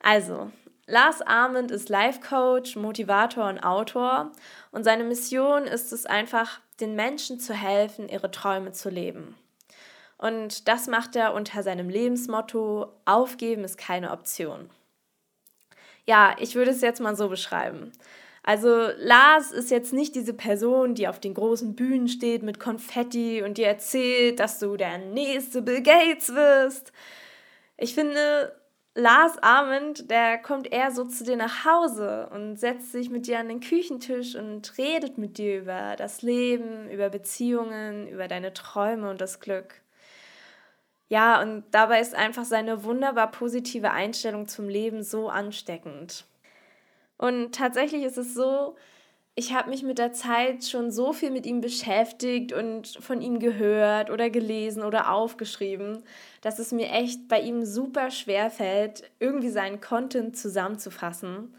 Also, 0.01 0.53
Lars 0.87 1.23
Arment 1.23 1.71
ist 1.71 1.89
Life 1.89 2.21
Coach, 2.21 2.77
Motivator 2.77 3.49
und 3.49 3.65
Autor 3.65 4.31
und 4.75 4.83
seine 4.83 5.05
Mission 5.05 5.67
ist 5.67 5.93
es 5.93 6.05
einfach, 6.05 6.61
den 6.81 6.97
Menschen 6.97 7.39
zu 7.39 7.55
helfen, 7.55 8.09
ihre 8.09 8.33
Träume 8.33 8.73
zu 8.73 8.91
leben. 8.91 9.37
Und 10.19 10.67
das 10.67 10.89
macht 10.89 11.15
er 11.15 11.33
unter 11.33 11.63
seinem 11.63 11.89
Lebensmotto, 11.89 12.89
aufgeben 13.05 13.63
ist 13.63 13.79
keine 13.79 14.11
Option. 14.11 14.69
Ja, 16.07 16.35
ich 16.41 16.57
würde 16.57 16.73
es 16.73 16.81
jetzt 16.81 17.01
mal 17.01 17.15
so 17.15 17.29
beschreiben. 17.29 17.93
Also 18.43 18.89
Lars 18.99 19.53
ist 19.53 19.71
jetzt 19.71 19.93
nicht 19.93 20.17
diese 20.17 20.35
Person, 20.35 20.97
die 20.97 21.07
auf 21.07 21.21
den 21.21 21.35
großen 21.35 21.77
Bühnen 21.77 22.09
steht 22.09 22.43
mit 22.43 22.59
Konfetti 22.59 23.43
und 23.43 23.59
dir 23.59 23.69
erzählt, 23.69 24.41
dass 24.41 24.59
du 24.59 24.77
der 24.77 24.99
nächste 24.99 25.63
Bill 25.63 25.83
Gates 25.83 26.35
wirst. 26.35 26.93
Ich 27.77 27.95
finde, 27.95 28.53
Lars 28.97 29.39
Arment, 29.43 30.09
der 30.09 30.39
kommt 30.39 30.73
eher 30.73 30.93
so 30.93 31.05
zu 31.05 31.25
dir 31.25 31.37
nach 31.37 31.65
Hause 31.65 32.29
und 32.33 32.57
setzt 32.59 32.93
sich 32.93 33.11
mit 33.11 33.27
dir 33.27 33.41
an 33.41 33.49
den 33.49 33.59
Küchentisch 33.59 34.37
und 34.37 34.79
redet 34.79 35.19
mit 35.19 35.37
dir 35.37 35.59
über 35.59 35.97
das 35.97 36.23
Leben, 36.23 36.89
über 36.91 37.11
Beziehungen, 37.11 38.07
über 38.07 38.29
deine 38.29 38.53
Träume 38.53 39.11
und 39.11 39.21
das 39.21 39.41
Glück. 39.41 39.81
Ja, 41.09 41.43
und 41.43 41.65
dabei 41.73 42.01
ist 42.01 42.15
einfach 42.15 42.45
seine 42.45 42.85
wunderbar 42.85 43.31
positive 43.31 43.91
Einstellung 43.91 44.47
zum 44.49 44.69
Leben 44.69 45.03
so 45.03 45.29
ansteckend. 45.29 46.25
Und 47.19 47.55
tatsächlich 47.55 48.05
ist 48.05 48.19
es 48.19 48.35
so, 48.35 48.77
ich 49.37 49.53
habe 49.53 49.71
mich 49.71 49.83
mit 49.83 49.99
der 49.99 50.13
Zeit 50.13 50.65
schon 50.65 50.93
so 50.93 51.13
viel 51.13 51.31
mit 51.31 51.45
ihm 51.45 51.61
beschäftigt 51.61 52.53
und 52.53 52.87
von 53.01 53.21
ihm 53.21 53.41
gehört 53.41 54.11
oder 54.11 54.31
gelesen 54.31 54.85
oder 54.85 55.11
aufgeschrieben, 55.11 56.05
dass 56.41 56.61
es 56.61 56.71
mir 56.71 56.91
echt 56.91 57.27
bei 57.27 57.41
ihm 57.41 57.65
super 57.65 58.13
schwer 58.13 58.51
fällt, 58.51 59.11
irgendwie 59.19 59.51
seinen 59.51 59.81
Content 59.81 60.37
zusammenzufassen. 60.37 61.53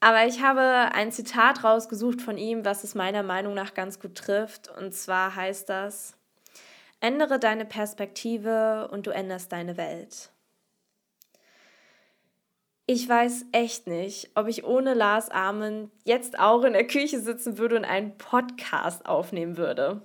Aber 0.00 0.26
ich 0.26 0.42
habe 0.42 0.94
ein 0.94 1.12
Zitat 1.12 1.62
rausgesucht 1.62 2.22
von 2.22 2.38
ihm, 2.38 2.64
was 2.64 2.84
es 2.84 2.94
meiner 2.94 3.22
Meinung 3.22 3.52
nach 3.52 3.74
ganz 3.74 4.00
gut 4.00 4.14
trifft. 4.14 4.70
Und 4.78 4.94
zwar 4.94 5.34
heißt 5.34 5.68
das, 5.68 6.14
ändere 7.00 7.38
deine 7.38 7.66
Perspektive 7.66 8.88
und 8.92 9.06
du 9.06 9.10
änderst 9.10 9.52
deine 9.52 9.76
Welt. 9.76 10.30
Ich 12.90 13.06
weiß 13.06 13.44
echt 13.52 13.86
nicht, 13.86 14.30
ob 14.34 14.48
ich 14.48 14.64
ohne 14.64 14.94
Lars 14.94 15.28
Armen 15.28 15.90
jetzt 16.04 16.38
auch 16.38 16.64
in 16.64 16.72
der 16.72 16.86
Küche 16.86 17.20
sitzen 17.20 17.58
würde 17.58 17.76
und 17.76 17.84
einen 17.84 18.16
Podcast 18.16 19.04
aufnehmen 19.04 19.58
würde. 19.58 20.00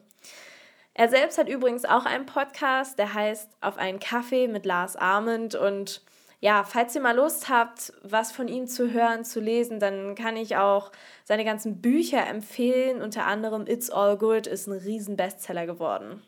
Er 0.94 1.08
selbst 1.08 1.38
hat 1.38 1.48
übrigens 1.48 1.86
auch 1.86 2.06
einen 2.06 2.26
Podcast, 2.26 3.00
der 3.00 3.14
heißt 3.14 3.50
Auf 3.62 3.78
einen 3.78 4.02
Kaffee 4.02 4.50
mit 4.50 4.66
Lars 4.66 4.98
Arment. 4.98 5.56
Und 5.56 6.02
ja, 6.42 6.66
falls 6.66 6.94
ihr 6.94 7.00
mal 7.00 7.16
Lust 7.16 7.48
habt, 7.48 7.94
was 8.04 8.34
von 8.34 8.50
ihm 8.50 8.68
zu 8.68 8.92
hören, 8.92 9.24
zu 9.24 9.40
lesen, 9.40 9.80
dann 9.80 10.14
kann 10.16 10.36
ich 10.36 10.58
auch 10.58 10.92
seine 11.24 11.46
ganzen 11.46 11.80
Bücher 11.80 12.28
empfehlen. 12.28 13.02
Unter 13.02 13.26
anderem 13.26 13.66
It's 13.66 13.92
All 13.92 14.18
Good 14.18 14.46
ist 14.46 14.68
ein 14.68 14.74
riesen 14.78 15.16
Bestseller 15.16 15.66
geworden. 15.66 16.22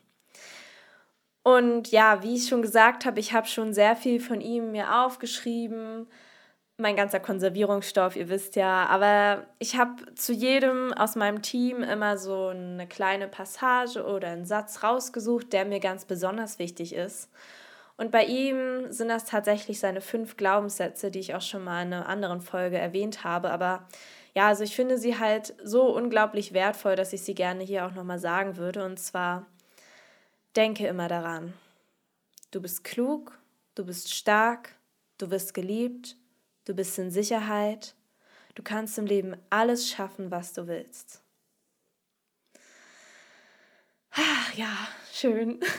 Und 1.42 1.90
ja, 1.90 2.22
wie 2.22 2.34
ich 2.34 2.48
schon 2.48 2.62
gesagt 2.62 3.04
habe, 3.04 3.20
ich 3.20 3.34
habe 3.34 3.46
schon 3.46 3.74
sehr 3.74 3.94
viel 3.94 4.20
von 4.20 4.40
ihm 4.40 4.72
mir 4.72 5.04
aufgeschrieben 5.04 6.06
mein 6.78 6.96
ganzer 6.96 7.20
Konservierungsstoff, 7.20 8.16
ihr 8.16 8.28
wisst 8.28 8.56
ja. 8.56 8.86
Aber 8.86 9.46
ich 9.58 9.76
habe 9.76 10.14
zu 10.14 10.32
jedem 10.32 10.92
aus 10.92 11.16
meinem 11.16 11.42
Team 11.42 11.82
immer 11.82 12.18
so 12.18 12.48
eine 12.48 12.86
kleine 12.86 13.28
Passage 13.28 14.04
oder 14.04 14.28
einen 14.28 14.44
Satz 14.44 14.82
rausgesucht, 14.82 15.52
der 15.52 15.64
mir 15.64 15.80
ganz 15.80 16.04
besonders 16.04 16.58
wichtig 16.58 16.94
ist. 16.94 17.30
Und 17.96 18.10
bei 18.10 18.24
ihm 18.24 18.92
sind 18.92 19.08
das 19.08 19.24
tatsächlich 19.24 19.80
seine 19.80 20.02
fünf 20.02 20.36
Glaubenssätze, 20.36 21.10
die 21.10 21.20
ich 21.20 21.34
auch 21.34 21.40
schon 21.40 21.64
mal 21.64 21.82
in 21.82 21.94
einer 21.94 22.08
anderen 22.08 22.42
Folge 22.42 22.76
erwähnt 22.76 23.24
habe. 23.24 23.50
Aber 23.50 23.88
ja, 24.34 24.48
also 24.48 24.64
ich 24.64 24.76
finde 24.76 24.98
sie 24.98 25.18
halt 25.18 25.54
so 25.64 25.96
unglaublich 25.96 26.52
wertvoll, 26.52 26.94
dass 26.94 27.14
ich 27.14 27.22
sie 27.22 27.34
gerne 27.34 27.64
hier 27.64 27.86
auch 27.86 27.94
nochmal 27.94 28.18
sagen 28.18 28.58
würde. 28.58 28.84
Und 28.84 28.98
zwar, 28.98 29.46
denke 30.56 30.86
immer 30.86 31.08
daran. 31.08 31.54
Du 32.50 32.60
bist 32.60 32.84
klug, 32.84 33.38
du 33.74 33.86
bist 33.86 34.12
stark, 34.14 34.74
du 35.16 35.30
wirst 35.30 35.54
geliebt 35.54 36.16
Du 36.66 36.74
bist 36.74 36.98
in 36.98 37.12
Sicherheit. 37.12 37.94
Du 38.56 38.62
kannst 38.62 38.98
im 38.98 39.06
Leben 39.06 39.36
alles 39.50 39.88
schaffen, 39.88 40.32
was 40.32 40.52
du 40.52 40.66
willst. 40.66 41.22
Ach, 44.10 44.54
ja, 44.54 44.88
schön. 45.12 45.60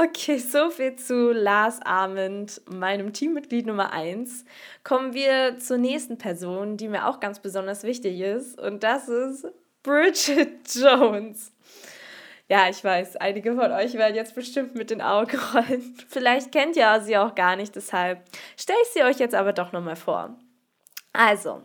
Okay, 0.00 0.38
so 0.38 0.70
viel 0.70 0.94
zu 0.94 1.32
Lars 1.32 1.80
Arment, 1.82 2.62
meinem 2.70 3.12
Teammitglied 3.12 3.66
Nummer 3.66 3.92
1. 3.92 4.44
Kommen 4.84 5.12
wir 5.12 5.58
zur 5.58 5.76
nächsten 5.76 6.18
Person, 6.18 6.76
die 6.76 6.86
mir 6.86 7.08
auch 7.08 7.18
ganz 7.18 7.40
besonders 7.40 7.82
wichtig 7.82 8.20
ist. 8.20 8.60
Und 8.60 8.84
das 8.84 9.08
ist 9.08 9.48
Bridget 9.82 10.72
Jones. 10.72 11.52
Ja, 12.50 12.68
ich 12.70 12.82
weiß, 12.82 13.16
einige 13.16 13.54
von 13.54 13.70
euch 13.72 13.92
werden 13.94 14.14
jetzt 14.14 14.34
bestimmt 14.34 14.74
mit 14.74 14.90
den 14.90 15.02
Augen 15.02 15.38
rollen. 15.54 15.94
Vielleicht 16.08 16.50
kennt 16.50 16.76
ihr 16.76 17.00
sie 17.02 17.16
auch 17.18 17.34
gar 17.34 17.56
nicht, 17.56 17.76
deshalb 17.76 18.22
stelle 18.56 18.78
ich 18.82 18.88
sie 18.88 19.02
euch 19.02 19.18
jetzt 19.18 19.34
aber 19.34 19.52
doch 19.52 19.72
nochmal 19.72 19.96
vor. 19.96 20.34
Also, 21.12 21.62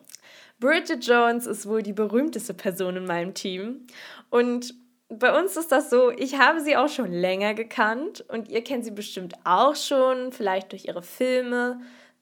Bridget 0.60 1.06
Jones 1.06 1.48
ist 1.48 1.68
wohl 1.68 1.84
die 1.84 1.94
berühmteste 1.94 2.54
Person 2.54 2.98
in 2.98 3.06
meinem 3.06 3.34
Team 3.34 3.88
und 4.30 4.76
bei 5.10 5.38
uns 5.38 5.56
ist 5.58 5.72
das 5.72 5.90
so, 5.90 6.10
ich 6.12 6.40
habe 6.40 6.60
sie 6.60 6.76
auch 6.76 6.90
schon 6.90 7.12
länger 7.12 7.54
gekannt 7.54 8.26
und 8.30 8.50
ihr 8.50 8.64
kennt 8.64 8.84
sie 8.84 8.92
bestimmt 8.92 9.36
auch 9.44 9.76
schon, 9.76 10.32
vielleicht 10.32 10.72
durch 10.72 10.86
ihre 10.86 11.04
Filme, 11.04 11.80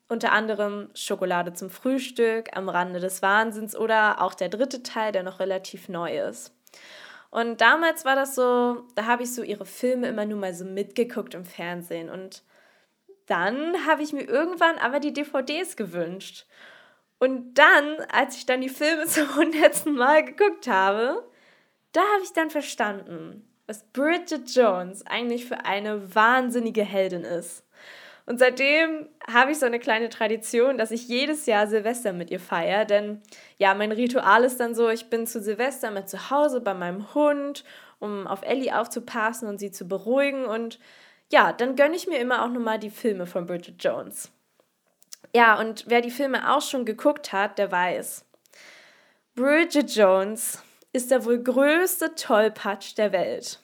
unter 0.08 0.34
anderem 0.34 0.89
Schokolade 0.94 1.53
zum 1.53 1.70
Frühstück, 1.70 2.50
am 2.56 2.68
Rande 2.68 3.00
des 3.00 3.22
Wahnsinns 3.22 3.75
oder 3.77 4.22
auch 4.22 4.34
der 4.34 4.50
dritte 4.50 4.84
Teil, 4.84 5.13
der 5.13 5.24
noch 5.24 5.39
relativ 5.39 5.88
neu 5.88 6.20
ist. 6.20 6.53
Und 7.31 7.61
damals 7.61 8.03
war 8.03 8.15
das 8.15 8.35
so, 8.35 8.85
da 8.95 9.05
habe 9.05 9.23
ich 9.23 9.33
so 9.33 9.41
ihre 9.41 9.65
Filme 9.65 10.09
immer 10.09 10.25
nur 10.25 10.38
mal 10.38 10.53
so 10.53 10.65
mitgeguckt 10.65 11.33
im 11.33 11.45
Fernsehen. 11.45 12.09
Und 12.09 12.43
dann 13.25 13.85
habe 13.88 14.03
ich 14.03 14.11
mir 14.11 14.23
irgendwann 14.23 14.77
aber 14.77 15.00
die 15.00 15.13
DVDs 15.13 15.77
gewünscht. 15.77 16.45
Und 17.19 17.53
dann, 17.53 17.97
als 18.11 18.35
ich 18.35 18.45
dann 18.45 18.61
die 18.61 18.69
Filme 18.69 19.05
zum 19.07 19.33
hundertsten 19.35 19.95
Mal 19.95 20.25
geguckt 20.25 20.67
habe, 20.67 21.23
da 21.93 22.01
habe 22.01 22.23
ich 22.23 22.33
dann 22.33 22.50
verstanden, 22.50 23.47
was 23.65 23.83
Bridget 23.93 24.53
Jones 24.53 25.05
eigentlich 25.05 25.45
für 25.45 25.65
eine 25.65 26.13
wahnsinnige 26.13 26.83
Heldin 26.83 27.23
ist. 27.23 27.63
Und 28.25 28.40
seitdem 28.40 29.10
habe 29.28 29.51
ich 29.51 29.60
so 29.60 29.66
eine 29.66 29.80
kleine 29.80 30.10
Tradition, 30.10 30.78
dass 30.78 30.92
ich 30.92 31.08
jedes 31.08 31.46
Jahr 31.46 31.68
Silvester 31.68 32.13
mit 32.13 32.30
ihr 32.30 32.40
feiere. 32.40 32.86
Denn 32.86 33.22
ja, 33.58 33.74
mein 33.74 33.92
Ritual 33.92 34.44
ist 34.44 34.60
dann 34.60 34.75
so, 34.75 34.90
ich 34.90 35.10
bin 35.10 35.28
zu 35.28 35.42
Silvester 35.42 35.92
mit 35.92 36.10
zu 36.10 36.30
Hause 36.30 36.62
bei 36.62 36.74
meinem 36.74 37.13
Hund, 37.13 37.63
um 38.00 38.28
auf 38.28 38.44
Ellie 38.44 38.78
aufzupassen 38.78 39.48
und 39.48 39.60
sie 39.60 39.72
zu 39.72 39.88
beruhigen. 39.88 40.46
Und 40.46 40.80
ja, 41.32 41.54
dann 41.54 41.75
gönne 41.75 41.96
ich 41.96 42.08
mir 42.08 42.20
immer 42.20 42.44
auch 42.44 42.50
nochmal 42.50 42.80
die 42.80 42.90
Filme 42.90 43.25
von 43.25 43.46
Bridget 43.46 43.84
Jones. 43.84 44.32
Ja, 45.34 45.60
und 45.60 45.86
wer 45.88 46.01
die 46.01 46.12
Filme 46.12 46.54
auch 46.54 46.62
schon 46.62 46.86
geguckt 46.86 47.32
hat, 47.32 47.58
der 47.58 47.72
weiß. 47.72 48.25
Bridget 49.36 49.96
Jones 49.96 50.62
ist 50.94 51.10
der 51.10 51.24
wohl 51.25 51.42
größte 51.42 52.16
Tollpatsch 52.16 52.98
der 52.98 53.13
Welt. 53.13 53.60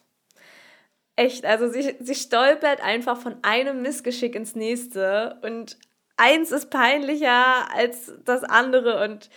Echt, 1.18 1.46
also 1.46 1.68
sie, 1.68 1.96
sie 2.00 2.14
stolpert 2.14 2.80
einfach 2.80 3.20
von 3.20 3.38
einem 3.42 3.82
Missgeschick 3.82 4.36
ins 4.36 4.54
nächste 4.56 5.40
und 5.42 5.76
eins 6.16 6.52
ist 6.52 6.70
peinlicher 6.70 7.74
als 7.76 8.14
das 8.24 8.44
andere 8.44 9.04
und 9.04 9.32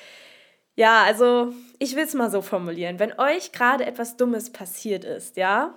ja, 0.76 1.02
also 1.04 1.54
ich 1.78 1.96
will 1.96 2.04
es 2.04 2.12
mal 2.12 2.30
so 2.30 2.42
formulieren. 2.42 2.98
Wenn 2.98 3.18
euch 3.18 3.52
gerade 3.52 3.86
etwas 3.86 4.18
Dummes 4.18 4.52
passiert 4.52 5.04
ist, 5.04 5.38
ja, 5.38 5.74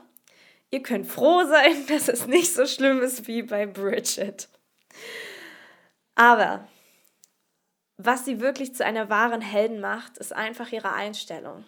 ihr 0.72 0.84
könnt 0.84 1.08
froh 1.08 1.46
sein, 1.46 1.74
dass 1.88 2.10
es 2.10 2.28
nicht 2.28 2.54
so 2.54 2.66
schlimm 2.66 3.02
ist 3.02 3.26
wie 3.28 3.42
bei 3.42 3.66
Bridget. 3.66 4.50
Aber 6.16 6.68
was 7.96 8.26
sie 8.26 8.42
wirklich 8.42 8.76
zu 8.76 8.84
einer 8.84 9.10
wahren 9.10 9.42
Helden 9.42 9.80
macht, 9.80 10.18
ist 10.18 10.34
einfach 10.34 10.70
ihre 10.74 10.92
Einstellung. 10.92 11.64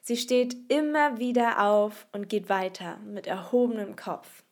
Sie 0.00 0.16
steht 0.16 0.56
immer 0.70 1.18
wieder 1.18 1.62
auf 1.62 2.06
und 2.12 2.28
geht 2.28 2.48
weiter 2.48 2.98
mit 3.04 3.26
erhobenem 3.26 3.96
Kopf. 3.96 4.42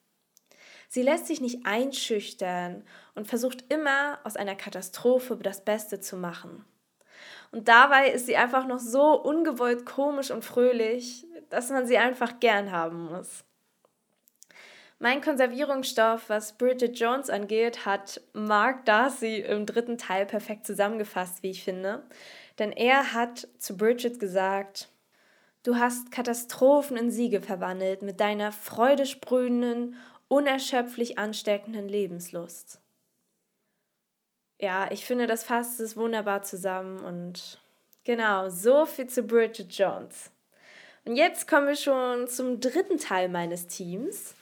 Sie 0.89 1.03
lässt 1.03 1.27
sich 1.27 1.41
nicht 1.41 1.67
einschüchtern 1.67 2.85
und 3.15 3.27
versucht 3.27 3.65
immer 3.73 4.19
aus 4.25 4.37
einer 4.37 4.57
Katastrophe 4.57 5.37
das 5.37 5.65
Beste 5.65 6.01
zu 6.01 6.17
machen. 6.17 6.65
Und 7.51 7.69
dabei 7.69 8.11
ist 8.11 8.27
sie 8.27 8.37
einfach 8.37 8.67
noch 8.67 8.79
so 8.79 9.13
ungewollt 9.21 9.87
komisch 9.87 10.31
und 10.31 10.45
fröhlich, 10.45 11.27
dass 11.51 11.71
man 11.71 11.87
sie 11.87 11.99
einfach 11.99 12.41
gern 12.41 12.73
haben 12.73 13.07
muss. 13.07 13.45
Mein 15.01 15.21
Konservierungsstoff, 15.21 16.29
was 16.29 16.59
Bridget 16.59 16.99
Jones 16.99 17.31
angeht, 17.31 17.87
hat 17.87 18.21
Mark 18.33 18.85
Darcy 18.85 19.37
im 19.37 19.65
dritten 19.65 19.97
Teil 19.97 20.27
perfekt 20.27 20.67
zusammengefasst, 20.67 21.43
wie 21.43 21.51
ich 21.51 21.63
finde. 21.63 22.03
Denn 22.59 22.73
er 22.73 23.13
hat 23.13 23.47
zu 23.59 23.77
Bridget 23.77 24.19
gesagt, 24.19 24.89
Du 25.63 25.77
hast 25.77 26.13
Katastrophen 26.13 26.97
in 26.97 27.11
Siege 27.11 27.41
verwandelt 27.41 28.03
mit 28.03 28.21
deiner 28.21 28.53
freudesprühenden, 28.53 29.97
unerschöpflich 30.29 31.19
ansteckenden 31.19 31.89
Lebenslust. 31.89 32.81
Ja, 34.61 34.91
ich 34.91 35.05
finde, 35.05 35.27
das 35.27 35.45
fasst 35.45 35.81
es 35.81 35.97
wunderbar 35.97 36.43
zusammen 36.43 36.99
und 37.01 37.61
genau, 38.05 38.49
so 38.49 38.87
viel 38.87 39.09
zu 39.09 39.23
Bridget 39.23 39.73
Jones. 39.73 40.31
Und 41.05 41.17
jetzt 41.17 41.49
kommen 41.49 41.67
wir 41.67 41.77
schon 41.77 42.29
zum 42.29 42.61
dritten 42.61 42.99
Teil 42.99 43.29
meines 43.29 43.67
Teams. 43.67 44.35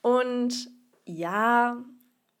Und 0.00 0.70
ja, 1.04 1.84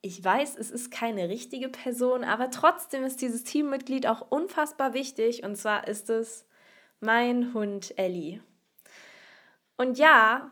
ich 0.00 0.22
weiß, 0.22 0.56
es 0.56 0.70
ist 0.70 0.90
keine 0.90 1.28
richtige 1.28 1.68
Person, 1.68 2.24
aber 2.24 2.50
trotzdem 2.50 3.04
ist 3.04 3.20
dieses 3.20 3.44
Teammitglied 3.44 4.06
auch 4.06 4.30
unfassbar 4.30 4.94
wichtig. 4.94 5.42
Und 5.44 5.56
zwar 5.56 5.88
ist 5.88 6.08
es 6.08 6.46
mein 7.04 7.52
Hund 7.54 7.96
Ellie. 7.98 8.40
Und 9.76 9.98
ja, 9.98 10.50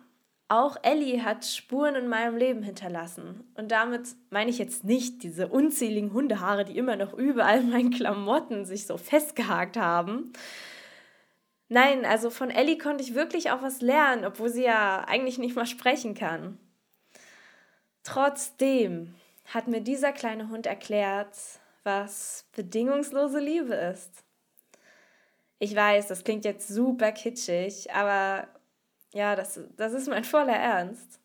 auch 0.49 0.77
Ellie 0.83 1.25
hat 1.25 1.47
Spuren 1.47 1.95
in 1.95 2.09
meinem 2.09 2.37
Leben 2.37 2.63
hinterlassen. 2.63 3.51
Und 3.55 3.71
damit 3.73 4.09
meine 4.29 4.51
ich 4.51 4.59
jetzt 4.59 4.85
nicht 4.85 5.23
diese 5.23 5.49
unzähligen 5.49 6.13
Hundehaare, 6.13 6.67
die 6.67 6.77
immer 6.77 6.97
noch 6.97 7.15
überall 7.15 7.61
in 7.61 7.71
meinen 7.71 7.91
Klamotten 7.91 8.67
sich 8.67 8.87
so 8.87 8.99
festgehakt 8.99 9.79
haben. 9.79 10.33
Nein, 11.69 12.05
also 12.05 12.29
von 12.29 12.51
Ellie 12.51 12.77
konnte 12.77 13.03
ich 13.03 13.15
wirklich 13.15 13.51
auch 13.51 13.63
was 13.63 13.81
lernen, 13.81 14.27
obwohl 14.27 14.51
sie 14.51 14.65
ja 14.65 15.05
eigentlich 15.09 15.39
nicht 15.39 15.57
mal 15.57 15.65
sprechen 15.65 16.15
kann. 16.15 16.59
Trotzdem 18.03 19.15
hat 19.47 19.69
mir 19.69 19.81
dieser 19.81 20.13
kleine 20.13 20.51
Hund 20.51 20.67
erklärt, 20.67 21.35
was 21.83 22.45
bedingungslose 22.55 23.39
Liebe 23.39 23.75
ist. 23.75 24.23
Ich 25.63 25.77
weiß, 25.77 26.09
das 26.09 26.25
klingt 26.25 26.45
jetzt 26.45 26.67
super 26.67 27.13
kitschig, 27.13 27.89
aber 27.95 28.49
ja, 29.15 29.37
das, 29.37 29.61
das 29.77 29.93
ist 29.93 30.09
mein 30.09 30.25
voller 30.25 30.57
Ernst. 30.57 31.21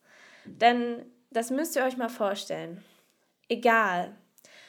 Denn 0.45 1.11
das 1.31 1.49
müsst 1.49 1.75
ihr 1.75 1.83
euch 1.83 1.97
mal 1.97 2.07
vorstellen. 2.07 2.85
Egal, 3.49 4.15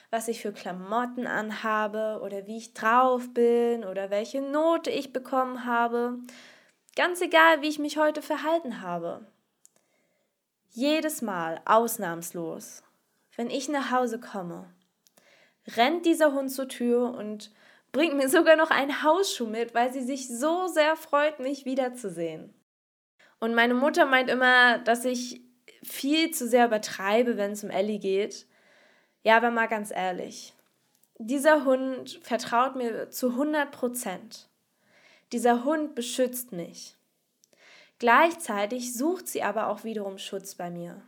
was 0.08 0.28
ich 0.28 0.40
für 0.40 0.54
Klamotten 0.54 1.26
anhabe 1.26 2.20
oder 2.25 2.46
wie 2.46 2.56
ich 2.56 2.72
drauf 2.72 3.34
bin 3.34 3.84
oder 3.84 4.08
welche 4.08 4.40
Note 4.40 4.88
ich 4.88 5.12
bekommen 5.12 5.66
habe, 5.66 6.16
ganz 6.96 7.20
egal, 7.20 7.60
wie 7.60 7.68
ich 7.68 7.78
mich 7.78 7.98
heute 7.98 8.22
verhalten 8.22 8.80
habe. 8.80 9.26
Jedes 10.70 11.20
Mal, 11.20 11.60
ausnahmslos, 11.66 12.82
wenn 13.37 13.50
ich 13.50 13.68
nach 13.68 13.90
Hause 13.90 14.18
komme, 14.18 14.64
rennt 15.76 16.06
dieser 16.06 16.32
Hund 16.32 16.50
zur 16.50 16.68
Tür 16.68 17.12
und 17.12 17.52
bringt 17.92 18.16
mir 18.16 18.28
sogar 18.28 18.57
noch 18.57 18.71
einen 18.71 19.02
Hausschuh 19.02 19.47
mit, 19.47 19.75
weil 19.75 19.92
sie 19.92 20.02
sich 20.02 20.28
so 20.28 20.66
sehr 20.68 20.97
freut, 20.97 21.40
mich 21.40 21.64
wiederzusehen. 21.64 22.54
Und 23.40 23.54
meine 23.54 23.75
Mutter 23.75 24.07
meint 24.07 24.30
immer, 24.30 24.78
dass 24.78 25.04
ich 25.04 25.42
viel 25.83 26.30
zu 26.33 26.49
sehr 26.49 26.66
übertreibe, 26.66 27.37
wenn 27.37 27.52
es 27.52 27.64
um 27.64 27.71
Ellie 27.71 27.99
geht. 27.99 28.47
Ja, 29.23 29.37
aber 29.37 29.50
mal 29.50 29.66
ganz 29.66 29.90
ehrlich. 29.90 30.54
Dieser 31.18 31.64
Hund 31.64 32.21
vertraut 32.23 32.76
mir 32.76 33.11
zu 33.11 33.30
100 33.30 33.71
Prozent. 33.71 34.49
Dieser 35.33 35.64
Hund 35.64 35.95
beschützt 35.95 36.52
mich. 36.52 36.97
Gleichzeitig 37.99 38.95
sucht 38.95 39.26
sie 39.26 39.42
aber 39.42 39.68
auch 39.68 39.85
wiederum 39.85 40.18
Schutz 40.18 40.54
bei 40.54 40.71
mir. 40.71 41.02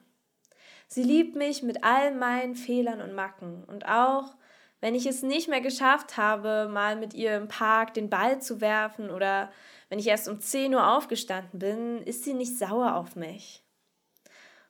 Sie 0.89 1.05
liebt 1.05 1.37
mich 1.37 1.63
mit 1.63 1.85
all 1.85 2.13
meinen 2.13 2.57
Fehlern 2.57 3.01
und 3.01 3.15
Macken. 3.15 3.63
Und 3.65 3.87
auch, 3.87 4.35
wenn 4.81 4.95
ich 4.95 5.07
es 5.07 5.23
nicht 5.23 5.49
mehr 5.49 5.61
geschafft 5.61 6.17
habe, 6.17 6.69
mal 6.71 6.97
mit 6.97 7.15
ihr 7.15 7.37
im 7.37 7.49
Park 7.49 7.95
den 7.95 8.11
Ball 8.11 8.41
zu 8.41 8.61
werfen 8.61 9.11
oder 9.11 9.51
wenn 9.89 9.99
ich 9.99 10.07
erst 10.07 10.29
um 10.29 10.41
10 10.41 10.75
Uhr 10.75 10.97
aufgestanden 10.97 11.59
bin, 11.59 12.03
ist 12.03 12.25
sie 12.25 12.35
nicht 12.35 12.59
sauer 12.59 12.95
auf 12.95 13.17
mich. 13.17 13.63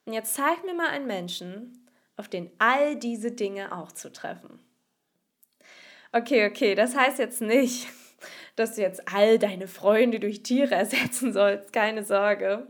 Und 0.04 0.14
jetzt 0.14 0.34
zeig 0.34 0.64
mir 0.64 0.74
mal 0.74 0.88
einen 0.88 1.06
Menschen, 1.06 1.86
auf 2.16 2.28
den 2.28 2.50
all 2.58 2.96
diese 2.96 3.32
Dinge 3.32 3.76
auch 3.76 3.92
zu 3.92 4.12
treffen. 4.12 4.58
Okay, 6.12 6.46
okay, 6.46 6.74
das 6.74 6.96
heißt 6.96 7.18
jetzt 7.18 7.40
nicht, 7.40 7.86
dass 8.56 8.74
du 8.74 8.82
jetzt 8.82 9.12
all 9.12 9.38
deine 9.38 9.68
Freunde 9.68 10.18
durch 10.20 10.42
Tiere 10.42 10.74
ersetzen 10.74 11.32
sollst, 11.32 11.72
keine 11.72 12.04
Sorge. 12.04 12.66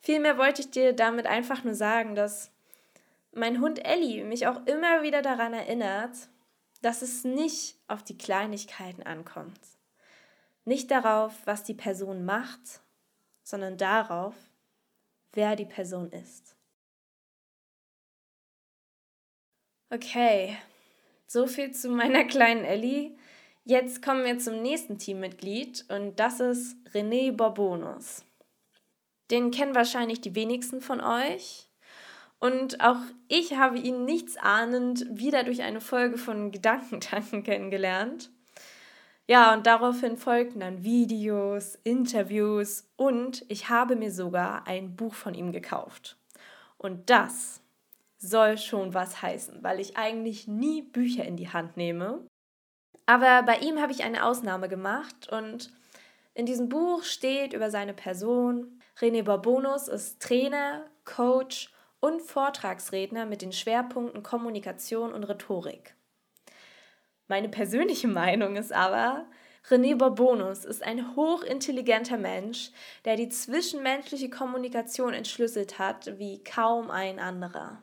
Vielmehr 0.00 0.36
wollte 0.36 0.62
ich 0.62 0.70
dir 0.70 0.92
damit 0.92 1.26
einfach 1.26 1.64
nur 1.64 1.74
sagen, 1.74 2.14
dass 2.14 2.50
mein 3.32 3.60
Hund 3.60 3.84
Ellie 3.86 4.24
mich 4.24 4.46
auch 4.46 4.66
immer 4.66 5.02
wieder 5.02 5.22
daran 5.22 5.54
erinnert, 5.54 6.10
dass 6.82 7.02
es 7.02 7.24
nicht 7.24 7.78
auf 7.88 8.02
die 8.02 8.18
Kleinigkeiten 8.18 9.02
ankommt. 9.02 9.60
Nicht 10.64 10.90
darauf, 10.90 11.34
was 11.46 11.64
die 11.64 11.74
Person 11.74 12.24
macht, 12.24 12.82
sondern 13.42 13.76
darauf, 13.76 14.34
wer 15.32 15.56
die 15.56 15.66
Person 15.66 16.10
ist. 16.10 16.56
Okay, 19.90 20.56
so 21.26 21.46
viel 21.46 21.72
zu 21.72 21.88
meiner 21.88 22.24
kleinen 22.24 22.64
Ellie. 22.64 23.16
Jetzt 23.64 24.02
kommen 24.02 24.24
wir 24.24 24.38
zum 24.38 24.60
nächsten 24.60 24.98
Teammitglied 24.98 25.84
und 25.88 26.18
das 26.18 26.40
ist 26.40 26.76
René 26.92 27.32
Borbonus. 27.32 28.24
Den 29.30 29.50
kennen 29.50 29.74
wahrscheinlich 29.74 30.20
die 30.20 30.34
wenigsten 30.34 30.80
von 30.80 31.00
euch. 31.00 31.68
Und 32.42 32.80
auch 32.80 32.98
ich 33.28 33.56
habe 33.56 33.78
ihn 33.78 34.04
nichtsahnend 34.04 35.06
wieder 35.08 35.44
durch 35.44 35.62
eine 35.62 35.80
Folge 35.80 36.18
von 36.18 36.50
Gedankentanken 36.50 37.42
kennengelernt. 37.44 38.30
Ja, 39.28 39.54
und 39.54 39.64
daraufhin 39.64 40.16
folgten 40.16 40.58
dann 40.58 40.82
Videos, 40.82 41.78
Interviews 41.84 42.90
und 42.96 43.44
ich 43.46 43.68
habe 43.68 43.94
mir 43.94 44.10
sogar 44.10 44.66
ein 44.66 44.96
Buch 44.96 45.14
von 45.14 45.34
ihm 45.34 45.52
gekauft. 45.52 46.16
Und 46.78 47.10
das 47.10 47.60
soll 48.18 48.58
schon 48.58 48.92
was 48.92 49.22
heißen, 49.22 49.62
weil 49.62 49.78
ich 49.78 49.96
eigentlich 49.96 50.48
nie 50.48 50.82
Bücher 50.82 51.24
in 51.24 51.36
die 51.36 51.50
Hand 51.50 51.76
nehme. 51.76 52.26
Aber 53.06 53.44
bei 53.44 53.58
ihm 53.58 53.80
habe 53.80 53.92
ich 53.92 54.02
eine 54.02 54.24
Ausnahme 54.24 54.68
gemacht 54.68 55.28
und 55.30 55.72
in 56.34 56.46
diesem 56.46 56.68
Buch 56.68 57.04
steht 57.04 57.52
über 57.52 57.70
seine 57.70 57.94
Person, 57.94 58.80
René 58.98 59.22
Barbonus 59.22 59.86
ist 59.86 60.20
Trainer, 60.20 60.86
Coach 61.04 61.72
und 62.02 62.20
Vortragsredner 62.20 63.26
mit 63.26 63.42
den 63.42 63.52
Schwerpunkten 63.52 64.24
Kommunikation 64.24 65.12
und 65.12 65.22
Rhetorik. 65.22 65.94
Meine 67.28 67.48
persönliche 67.48 68.08
Meinung 68.22 68.56
ist 68.56 68.72
aber, 68.72 69.24
René 69.70 69.96
Bourbonus 69.96 70.64
ist 70.64 70.82
ein 70.82 71.14
hochintelligenter 71.14 72.18
Mensch, 72.18 72.72
der 73.04 73.14
die 73.14 73.28
zwischenmenschliche 73.28 74.28
Kommunikation 74.28 75.14
entschlüsselt 75.14 75.78
hat 75.78 76.18
wie 76.18 76.42
kaum 76.42 76.90
ein 76.90 77.20
anderer. 77.20 77.80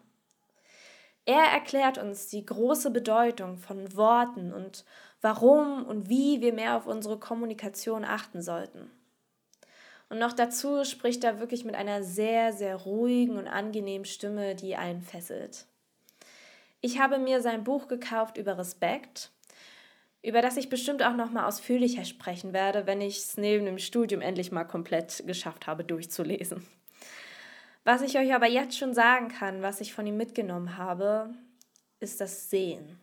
Er 1.24 1.44
erklärt 1.44 1.98
uns 1.98 2.28
die 2.28 2.46
große 2.46 2.92
Bedeutung 2.92 3.58
von 3.58 3.96
Worten 3.96 4.52
und 4.52 4.84
warum 5.22 5.86
und 5.86 6.10
wie 6.10 6.42
wir 6.42 6.52
mehr 6.52 6.76
auf 6.76 6.88
unsere 6.88 7.18
Kommunikation 7.18 8.04
achten 8.04 8.42
sollten. 8.42 8.92
Und 10.10 10.18
noch 10.18 10.34
dazu 10.34 10.84
spricht 10.84 11.24
er 11.24 11.40
wirklich 11.40 11.64
mit 11.66 11.76
einer 11.76 12.04
sehr, 12.04 12.52
sehr 12.52 12.76
ruhigen 12.76 13.38
und 13.38 13.48
angenehmen 13.48 14.06
Stimme, 14.06 14.56
die 14.56 14.76
einen 14.76 15.02
fesselt. 15.02 15.68
Ich 16.82 17.00
habe 17.00 17.20
mir 17.20 17.42
sein 17.42 17.64
Buch 17.64 17.88
gekauft 17.88 18.38
über 18.38 18.58
Respekt, 18.58 19.32
über 20.22 20.42
das 20.42 20.58
ich 20.58 20.70
bestimmt 20.70 21.04
auch 21.04 21.16
noch 21.16 21.32
mal 21.32 21.46
ausführlicher 21.46 22.06
sprechen 22.06 22.54
werde, 22.54 22.88
wenn 22.88 23.02
ich 23.02 23.18
es 23.18 23.38
neben 23.38 23.66
dem 23.66 23.78
Studium 23.78 24.22
endlich 24.22 24.52
mal 24.52 24.66
komplett 24.66 25.24
geschafft 25.28 25.68
habe 25.68 25.84
durchzulesen. 25.84 26.66
Was 27.84 28.02
ich 28.02 28.18
euch 28.18 28.34
aber 28.34 28.48
jetzt 28.48 28.78
schon 28.78 28.94
sagen 28.94 29.30
kann, 29.30 29.62
was 29.62 29.82
ich 29.82 29.94
von 29.94 30.06
ihm 30.06 30.18
mitgenommen 30.18 30.78
habe, 30.78 31.34
ist 32.00 32.20
das 32.20 32.50
Sehen. 32.50 33.00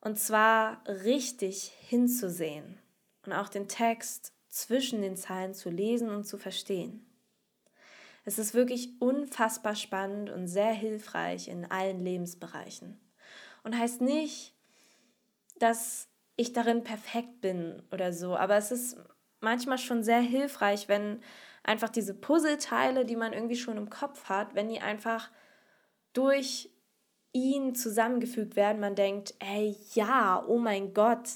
Und 0.00 0.18
zwar 0.18 0.82
richtig 0.86 1.72
hinzusehen 1.80 2.78
und 3.24 3.32
auch 3.32 3.48
den 3.48 3.68
Text 3.68 4.32
zwischen 4.56 5.02
den 5.02 5.16
Zeilen 5.16 5.52
zu 5.52 5.68
lesen 5.68 6.08
und 6.08 6.24
zu 6.24 6.38
verstehen. 6.38 7.04
Es 8.24 8.38
ist 8.38 8.54
wirklich 8.54 9.00
unfassbar 9.00 9.76
spannend 9.76 10.30
und 10.30 10.48
sehr 10.48 10.72
hilfreich 10.72 11.48
in 11.48 11.70
allen 11.70 12.00
Lebensbereichen. 12.00 12.98
Und 13.64 13.78
heißt 13.78 14.00
nicht, 14.00 14.54
dass 15.58 16.08
ich 16.36 16.54
darin 16.54 16.84
perfekt 16.84 17.42
bin 17.42 17.82
oder 17.92 18.12
so, 18.12 18.34
aber 18.34 18.56
es 18.56 18.72
ist 18.72 18.96
manchmal 19.40 19.78
schon 19.78 20.02
sehr 20.02 20.20
hilfreich, 20.20 20.88
wenn 20.88 21.20
einfach 21.62 21.90
diese 21.90 22.14
Puzzleteile, 22.14 23.04
die 23.04 23.16
man 23.16 23.34
irgendwie 23.34 23.56
schon 23.56 23.76
im 23.76 23.90
Kopf 23.90 24.24
hat, 24.24 24.54
wenn 24.54 24.70
die 24.70 24.80
einfach 24.80 25.30
durch 26.14 26.70
ihn 27.32 27.74
zusammengefügt 27.74 28.56
werden, 28.56 28.80
man 28.80 28.94
denkt, 28.94 29.34
ey, 29.38 29.76
ja, 29.92 30.42
oh 30.46 30.58
mein 30.58 30.94
Gott, 30.94 31.28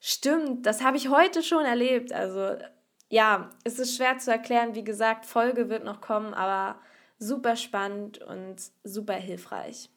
Stimmt, 0.00 0.64
das 0.64 0.82
habe 0.82 0.96
ich 0.96 1.10
heute 1.10 1.42
schon 1.42 1.64
erlebt. 1.64 2.12
Also 2.12 2.56
ja, 3.10 3.50
es 3.64 3.78
ist 3.78 3.96
schwer 3.96 4.18
zu 4.18 4.30
erklären. 4.30 4.74
Wie 4.74 4.84
gesagt, 4.84 5.26
Folge 5.26 5.68
wird 5.68 5.84
noch 5.84 6.00
kommen, 6.00 6.32
aber 6.32 6.80
super 7.18 7.54
spannend 7.54 8.18
und 8.18 8.56
super 8.82 9.14
hilfreich. 9.14 9.90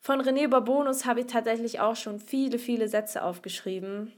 Von 0.00 0.20
René 0.20 0.48
Barbonus 0.48 1.04
habe 1.04 1.20
ich 1.20 1.26
tatsächlich 1.26 1.80
auch 1.80 1.96
schon 1.96 2.20
viele, 2.20 2.58
viele 2.58 2.88
Sätze 2.88 3.24
aufgeschrieben. 3.24 4.12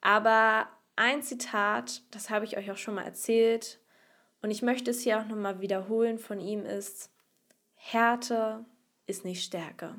Aber 0.00 0.68
ein 0.96 1.22
Zitat, 1.22 2.02
das 2.10 2.30
habe 2.30 2.44
ich 2.44 2.58
euch 2.58 2.70
auch 2.70 2.76
schon 2.76 2.96
mal 2.96 3.04
erzählt 3.04 3.80
und 4.42 4.50
ich 4.50 4.60
möchte 4.60 4.90
es 4.90 5.02
hier 5.02 5.18
auch 5.18 5.26
nochmal 5.26 5.60
wiederholen 5.60 6.18
von 6.18 6.40
ihm 6.40 6.66
ist, 6.66 7.10
Härte 7.74 8.64
ist 9.06 9.24
nicht 9.24 9.44
Stärke. 9.44 9.94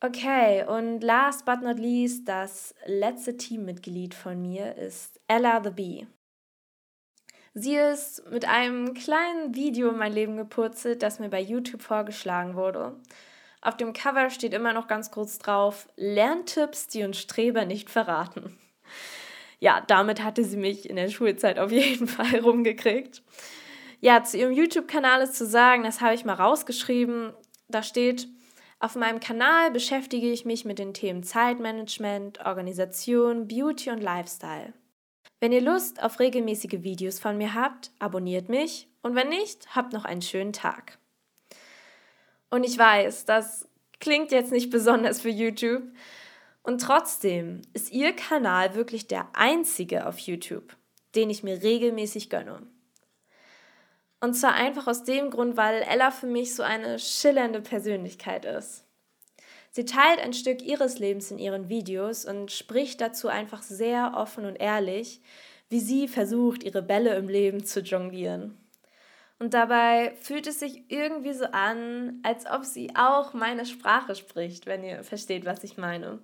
Okay, 0.00 0.64
und 0.64 1.00
last 1.00 1.44
but 1.44 1.60
not 1.60 1.78
least, 1.78 2.28
das 2.28 2.72
letzte 2.86 3.36
Teammitglied 3.36 4.14
von 4.14 4.40
mir 4.40 4.76
ist 4.76 5.20
Ella 5.26 5.60
the 5.62 5.70
Bee. 5.70 6.06
Sie 7.52 7.74
ist 7.74 8.22
mit 8.30 8.44
einem 8.44 8.94
kleinen 8.94 9.56
Video 9.56 9.88
in 9.88 9.98
mein 9.98 10.12
Leben 10.12 10.36
gepurzelt, 10.36 11.02
das 11.02 11.18
mir 11.18 11.28
bei 11.28 11.40
YouTube 11.40 11.82
vorgeschlagen 11.82 12.54
wurde. 12.54 12.94
Auf 13.60 13.76
dem 13.76 13.92
Cover 13.92 14.30
steht 14.30 14.54
immer 14.54 14.72
noch 14.72 14.86
ganz 14.86 15.10
kurz 15.10 15.38
drauf: 15.38 15.88
Lerntipps, 15.96 16.86
die 16.86 17.02
uns 17.02 17.18
Streber 17.18 17.64
nicht 17.64 17.90
verraten. 17.90 18.56
Ja, 19.58 19.82
damit 19.88 20.22
hatte 20.22 20.44
sie 20.44 20.56
mich 20.56 20.88
in 20.88 20.94
der 20.94 21.08
Schulzeit 21.08 21.58
auf 21.58 21.72
jeden 21.72 22.06
Fall 22.06 22.38
rumgekriegt. 22.38 23.24
Ja, 24.00 24.22
zu 24.22 24.36
ihrem 24.36 24.52
YouTube-Kanal 24.52 25.22
ist 25.22 25.34
zu 25.34 25.44
sagen, 25.44 25.82
das 25.82 26.00
habe 26.00 26.14
ich 26.14 26.24
mal 26.24 26.34
rausgeschrieben. 26.34 27.32
Da 27.66 27.82
steht, 27.82 28.28
auf 28.80 28.94
meinem 28.94 29.18
Kanal 29.18 29.72
beschäftige 29.72 30.30
ich 30.30 30.44
mich 30.44 30.64
mit 30.64 30.78
den 30.78 30.94
Themen 30.94 31.24
Zeitmanagement, 31.24 32.44
Organisation, 32.46 33.48
Beauty 33.48 33.90
und 33.90 34.00
Lifestyle. 34.00 34.72
Wenn 35.40 35.52
ihr 35.52 35.60
Lust 35.60 36.02
auf 36.02 36.20
regelmäßige 36.20 36.82
Videos 36.82 37.18
von 37.18 37.36
mir 37.38 37.54
habt, 37.54 37.90
abonniert 37.98 38.48
mich 38.48 38.88
und 39.02 39.16
wenn 39.16 39.30
nicht, 39.30 39.74
habt 39.74 39.92
noch 39.92 40.04
einen 40.04 40.22
schönen 40.22 40.52
Tag. 40.52 40.98
Und 42.50 42.64
ich 42.64 42.78
weiß, 42.78 43.24
das 43.24 43.68
klingt 43.98 44.30
jetzt 44.30 44.52
nicht 44.52 44.70
besonders 44.70 45.20
für 45.20 45.28
YouTube 45.28 45.82
und 46.62 46.80
trotzdem 46.80 47.62
ist 47.72 47.92
ihr 47.92 48.12
Kanal 48.14 48.74
wirklich 48.74 49.08
der 49.08 49.28
einzige 49.34 50.06
auf 50.06 50.18
YouTube, 50.18 50.76
den 51.16 51.30
ich 51.30 51.42
mir 51.42 51.62
regelmäßig 51.62 52.30
gönne. 52.30 52.62
Und 54.20 54.34
zwar 54.34 54.54
einfach 54.54 54.86
aus 54.86 55.04
dem 55.04 55.30
Grund, 55.30 55.56
weil 55.56 55.82
Ella 55.82 56.10
für 56.10 56.26
mich 56.26 56.54
so 56.54 56.62
eine 56.62 56.98
schillernde 56.98 57.60
Persönlichkeit 57.60 58.44
ist. 58.44 58.84
Sie 59.70 59.84
teilt 59.84 60.18
ein 60.20 60.32
Stück 60.32 60.62
ihres 60.62 60.98
Lebens 60.98 61.30
in 61.30 61.38
ihren 61.38 61.68
Videos 61.68 62.24
und 62.24 62.50
spricht 62.50 63.00
dazu 63.00 63.28
einfach 63.28 63.62
sehr 63.62 64.14
offen 64.16 64.44
und 64.44 64.56
ehrlich, 64.56 65.20
wie 65.68 65.80
sie 65.80 66.08
versucht, 66.08 66.64
ihre 66.64 66.82
Bälle 66.82 67.14
im 67.14 67.28
Leben 67.28 67.64
zu 67.64 67.80
jonglieren. 67.80 68.58
Und 69.38 69.54
dabei 69.54 70.16
fühlt 70.20 70.48
es 70.48 70.58
sich 70.58 70.90
irgendwie 70.90 71.32
so 71.32 71.44
an, 71.44 72.18
als 72.24 72.46
ob 72.46 72.64
sie 72.64 72.90
auch 72.96 73.34
meine 73.34 73.66
Sprache 73.66 74.16
spricht, 74.16 74.66
wenn 74.66 74.82
ihr 74.82 75.04
versteht, 75.04 75.44
was 75.44 75.62
ich 75.62 75.76
meine. 75.76 76.18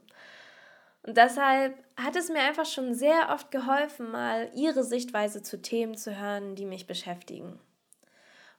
Und 1.05 1.17
deshalb 1.17 1.77
hat 1.97 2.17
es 2.17 2.29
mir 2.29 2.41
einfach 2.41 2.67
schon 2.67 2.95
sehr 2.95 3.29
oft 3.33 3.53
geholfen, 3.53 4.11
mal 4.11 4.51
ihre 4.55 4.83
Sichtweise 4.83 5.43
zu 5.43 5.63
Themen 5.63 5.97
zu 5.97 6.19
hören, 6.19 6.57
die 6.57 6.65
mich 6.65 6.89
beschäftigen. 6.89 7.61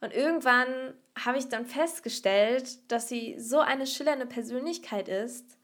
Und 0.01 0.13
irgendwann 0.13 0.93
habe 1.17 1.37
ich 1.37 1.47
dann 1.47 1.65
festgestellt, 1.65 2.91
dass 2.91 3.07
sie 3.07 3.39
so 3.39 3.59
eine 3.59 3.87
schillernde 3.87 4.25
Persönlichkeit 4.25 5.07
ist, 5.07 5.57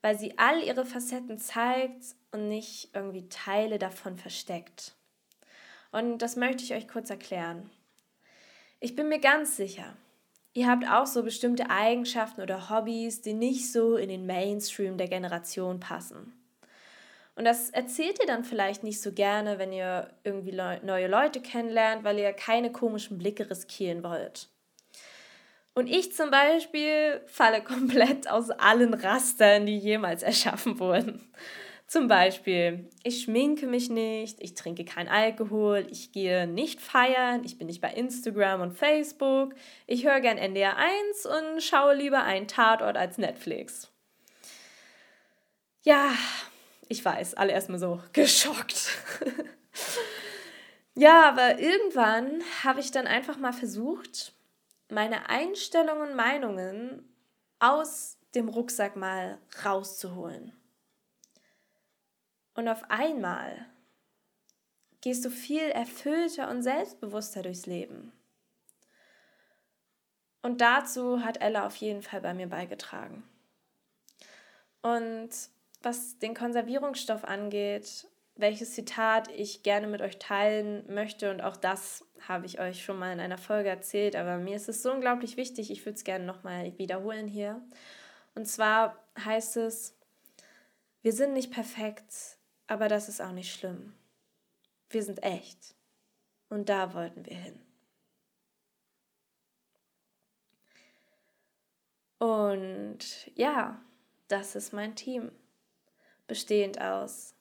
weil 0.00 0.18
sie 0.18 0.38
all 0.38 0.62
ihre 0.62 0.84
Facetten 0.84 1.38
zeigt 1.38 2.04
und 2.32 2.48
nicht 2.48 2.90
irgendwie 2.94 3.28
Teile 3.28 3.78
davon 3.78 4.16
versteckt. 4.16 4.94
Und 5.92 6.18
das 6.18 6.36
möchte 6.36 6.64
ich 6.64 6.74
euch 6.74 6.88
kurz 6.88 7.10
erklären. 7.10 7.70
Ich 8.80 8.96
bin 8.96 9.08
mir 9.08 9.20
ganz 9.20 9.56
sicher, 9.56 9.96
ihr 10.54 10.66
habt 10.66 10.88
auch 10.88 11.06
so 11.06 11.22
bestimmte 11.22 11.70
Eigenschaften 11.70 12.40
oder 12.40 12.68
Hobbys, 12.68 13.20
die 13.20 13.34
nicht 13.34 13.70
so 13.70 13.96
in 13.96 14.08
den 14.08 14.26
Mainstream 14.26 14.98
der 14.98 15.08
Generation 15.08 15.78
passen. 15.78 16.32
Und 17.34 17.44
das 17.44 17.70
erzählt 17.70 18.18
ihr 18.20 18.26
dann 18.26 18.44
vielleicht 18.44 18.82
nicht 18.82 19.00
so 19.00 19.12
gerne, 19.12 19.58
wenn 19.58 19.72
ihr 19.72 20.10
irgendwie 20.22 20.52
neue 20.52 21.08
Leute 21.08 21.40
kennenlernt, 21.40 22.04
weil 22.04 22.18
ihr 22.18 22.32
keine 22.32 22.70
komischen 22.70 23.18
Blicke 23.18 23.48
riskieren 23.48 24.04
wollt. 24.04 24.48
Und 25.74 25.86
ich 25.86 26.14
zum 26.14 26.30
Beispiel 26.30 27.22
falle 27.26 27.62
komplett 27.64 28.28
aus 28.30 28.50
allen 28.50 28.94
Rastern, 28.94 29.66
die 29.66 29.78
jemals 29.78 30.22
erschaffen 30.22 30.78
wurden. 30.78 31.32
Zum 31.86 32.08
Beispiel, 32.08 32.88
ich 33.02 33.22
schminke 33.22 33.66
mich 33.66 33.90
nicht, 33.90 34.42
ich 34.42 34.54
trinke 34.54 34.82
kein 34.82 35.08
Alkohol, 35.08 35.86
ich 35.90 36.10
gehe 36.10 36.46
nicht 36.46 36.80
feiern, 36.80 37.42
ich 37.44 37.58
bin 37.58 37.66
nicht 37.66 37.82
bei 37.82 37.92
Instagram 37.92 38.62
und 38.62 38.72
Facebook, 38.72 39.54
ich 39.86 40.06
höre 40.06 40.20
gern 40.20 40.38
NDR 40.38 40.78
1 40.78 41.26
und 41.26 41.62
schaue 41.62 41.94
lieber 41.94 42.22
einen 42.22 42.48
Tatort 42.48 42.96
als 42.96 43.18
Netflix. 43.18 43.92
Ja, 45.82 46.12
ich 46.92 47.04
weiß, 47.04 47.34
alle 47.34 47.52
erstmal 47.52 47.78
so 47.78 48.00
geschockt. 48.12 48.90
ja, 50.94 51.28
aber 51.28 51.58
irgendwann 51.58 52.42
habe 52.62 52.80
ich 52.80 52.90
dann 52.90 53.06
einfach 53.06 53.38
mal 53.38 53.52
versucht, 53.52 54.34
meine 54.88 55.28
Einstellungen 55.28 56.10
und 56.10 56.16
Meinungen 56.16 57.08
aus 57.58 58.18
dem 58.34 58.48
Rucksack 58.48 58.94
mal 58.94 59.38
rauszuholen. 59.64 60.52
Und 62.54 62.68
auf 62.68 62.90
einmal 62.90 63.66
gehst 65.00 65.24
du 65.24 65.30
viel 65.30 65.62
erfüllter 65.70 66.50
und 66.50 66.62
selbstbewusster 66.62 67.42
durchs 67.42 67.66
Leben. 67.66 68.12
Und 70.42 70.60
dazu 70.60 71.24
hat 71.24 71.40
Ella 71.40 71.66
auf 71.66 71.76
jeden 71.76 72.02
Fall 72.02 72.20
bei 72.20 72.34
mir 72.34 72.48
beigetragen. 72.48 73.24
Und 74.82 75.30
was 75.82 76.18
den 76.18 76.34
Konservierungsstoff 76.34 77.24
angeht, 77.24 78.06
welches 78.34 78.74
Zitat 78.74 79.28
ich 79.28 79.62
gerne 79.62 79.86
mit 79.86 80.00
euch 80.00 80.18
teilen 80.18 80.84
möchte. 80.92 81.30
Und 81.30 81.42
auch 81.42 81.56
das 81.56 82.04
habe 82.26 82.46
ich 82.46 82.60
euch 82.60 82.84
schon 82.84 82.98
mal 82.98 83.12
in 83.12 83.20
einer 83.20 83.38
Folge 83.38 83.68
erzählt, 83.68 84.16
aber 84.16 84.38
mir 84.38 84.56
ist 84.56 84.68
es 84.68 84.82
so 84.82 84.92
unglaublich 84.92 85.36
wichtig, 85.36 85.70
ich 85.70 85.84
würde 85.84 85.96
es 85.96 86.04
gerne 86.04 86.24
nochmal 86.24 86.76
wiederholen 86.78 87.28
hier. 87.28 87.60
Und 88.34 88.46
zwar 88.46 89.02
heißt 89.22 89.58
es, 89.58 89.96
wir 91.02 91.12
sind 91.12 91.34
nicht 91.34 91.52
perfekt, 91.52 92.38
aber 92.66 92.88
das 92.88 93.08
ist 93.08 93.20
auch 93.20 93.32
nicht 93.32 93.52
schlimm. 93.52 93.94
Wir 94.88 95.02
sind 95.02 95.22
echt. 95.22 95.74
Und 96.48 96.68
da 96.68 96.94
wollten 96.94 97.26
wir 97.26 97.36
hin. 97.36 97.58
Und 102.18 103.30
ja, 103.34 103.82
das 104.28 104.54
ist 104.54 104.72
mein 104.72 104.94
Team 104.94 105.32
bestehend 106.32 106.80
aus 106.80 107.34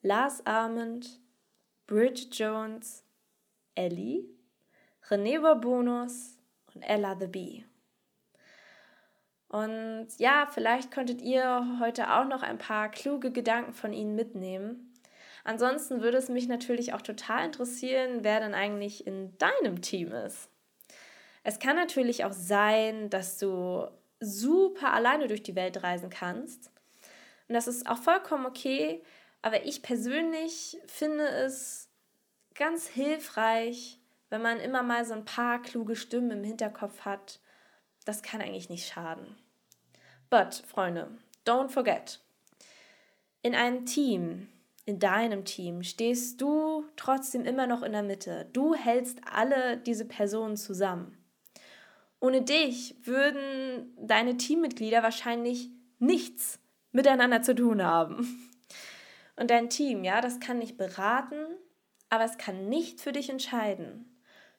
Lars 0.00 0.46
Armand, 0.46 1.20
Bridget 1.86 2.34
Jones, 2.34 3.04
Ellie, 3.74 4.24
René 5.10 5.56
Bonus 5.56 6.38
und 6.74 6.80
Ella 6.80 7.18
the 7.20 7.26
Bee. 7.26 7.66
Und 9.48 10.08
ja, 10.16 10.48
vielleicht 10.50 10.90
konntet 10.90 11.20
ihr 11.20 11.76
heute 11.80 12.14
auch 12.14 12.24
noch 12.24 12.42
ein 12.42 12.56
paar 12.56 12.90
kluge 12.90 13.30
Gedanken 13.30 13.74
von 13.74 13.92
ihnen 13.92 14.14
mitnehmen. 14.14 14.94
Ansonsten 15.44 16.00
würde 16.00 16.16
es 16.16 16.30
mich 16.30 16.48
natürlich 16.48 16.94
auch 16.94 17.02
total 17.02 17.44
interessieren, 17.44 18.20
wer 18.22 18.40
denn 18.40 18.54
eigentlich 18.54 19.06
in 19.06 19.36
deinem 19.36 19.82
Team 19.82 20.12
ist. 20.12 20.48
Es 21.42 21.58
kann 21.58 21.76
natürlich 21.76 22.24
auch 22.24 22.32
sein, 22.32 23.10
dass 23.10 23.36
du 23.36 23.86
super 24.18 24.94
alleine 24.94 25.28
durch 25.28 25.42
die 25.42 25.56
Welt 25.56 25.82
reisen 25.82 26.08
kannst 26.08 26.72
und 27.50 27.54
das 27.54 27.66
ist 27.66 27.88
auch 27.88 27.98
vollkommen 27.98 28.46
okay. 28.46 29.02
Aber 29.42 29.64
ich 29.64 29.82
persönlich 29.82 30.78
finde 30.86 31.26
es 31.26 31.88
ganz 32.54 32.86
hilfreich, 32.86 33.98
wenn 34.28 34.40
man 34.40 34.60
immer 34.60 34.84
mal 34.84 35.04
so 35.04 35.14
ein 35.14 35.24
paar 35.24 35.60
kluge 35.60 35.96
Stimmen 35.96 36.30
im 36.30 36.44
Hinterkopf 36.44 37.00
hat. 37.00 37.40
Das 38.04 38.22
kann 38.22 38.40
eigentlich 38.40 38.68
nicht 38.68 38.86
schaden. 38.86 39.36
But, 40.30 40.62
Freunde, 40.64 41.08
don't 41.44 41.70
forget. 41.70 42.20
In 43.42 43.56
einem 43.56 43.84
Team, 43.84 44.46
in 44.84 45.00
deinem 45.00 45.44
Team, 45.44 45.82
stehst 45.82 46.40
du 46.40 46.84
trotzdem 46.94 47.44
immer 47.44 47.66
noch 47.66 47.82
in 47.82 47.90
der 47.90 48.04
Mitte. 48.04 48.48
Du 48.52 48.76
hältst 48.76 49.18
alle 49.28 49.76
diese 49.76 50.04
Personen 50.04 50.56
zusammen. 50.56 51.18
Ohne 52.20 52.42
dich 52.42 52.94
würden 53.02 53.92
deine 53.98 54.36
Teammitglieder 54.36 55.02
wahrscheinlich 55.02 55.70
nichts 55.98 56.60
miteinander 56.92 57.42
zu 57.42 57.54
tun 57.54 57.82
haben. 57.82 58.50
Und 59.36 59.50
dein 59.50 59.70
Team, 59.70 60.04
ja, 60.04 60.20
das 60.20 60.40
kann 60.40 60.58
nicht 60.58 60.76
beraten, 60.76 61.46
aber 62.08 62.24
es 62.24 62.38
kann 62.38 62.68
nicht 62.68 63.00
für 63.00 63.12
dich 63.12 63.30
entscheiden. 63.30 64.18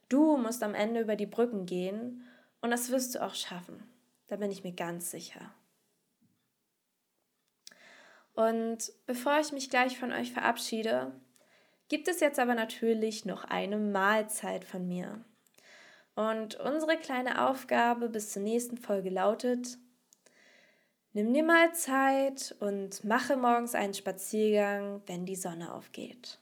Du 0.10 0.38
musst 0.38 0.64
am 0.64 0.74
Ende 0.74 1.02
über 1.02 1.16
die 1.16 1.26
Brücken 1.26 1.66
gehen 1.66 2.24
und 2.62 2.72
das 2.72 2.90
wirst 2.90 3.16
du 3.16 3.24
auch 3.24 3.36
schaffen. 3.36 3.84
Da 4.28 4.38
bin 4.38 4.52
ich 4.52 4.64
mir 4.64 4.74
ganz 4.74 5.12
sicher. 5.12 5.54
Und 8.34 8.92
bevor 9.06 9.40
ich 9.40 9.52
mich 9.52 9.70
gleich 9.70 10.00
von 10.00 10.12
euch 10.12 10.32
verabschiede, 10.32 11.12
gibt 11.90 12.08
es 12.08 12.22
jetzt 12.22 12.40
aber 12.40 12.56
natürlich 12.56 13.26
noch 13.26 13.44
eine 13.44 13.78
Mahlzeit 13.78 14.64
von 14.64 14.88
mir. 14.88 15.24
Und 16.16 16.56
unsere 16.56 16.98
kleine 16.98 17.48
Aufgabe 17.48 18.10
bis 18.10 18.32
zur 18.32 18.42
nächsten 18.42 18.78
Folge 18.78 19.10
lautet, 19.10 19.78
Nimm 21.14 21.34
dir 21.34 21.44
mal 21.44 21.74
Zeit 21.74 22.56
und 22.62 23.04
mache 23.04 23.36
morgens 23.36 23.76
einen 23.76 23.94
Spaziergang, 23.94 25.02
wenn 25.08 25.26
die 25.26 25.36
Sonne 25.36 25.74
aufgeht. 25.74 26.40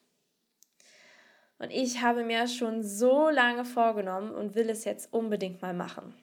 Und 1.58 1.72
ich 1.72 2.04
habe 2.04 2.24
mir 2.24 2.48
schon 2.48 2.84
so 2.84 3.30
lange 3.30 3.66
vorgenommen 3.66 4.32
und 4.32 4.54
will 4.54 4.70
es 4.70 4.86
jetzt 4.86 5.12
unbedingt 5.12 5.64
mal 5.64 5.74
machen. 5.74 6.14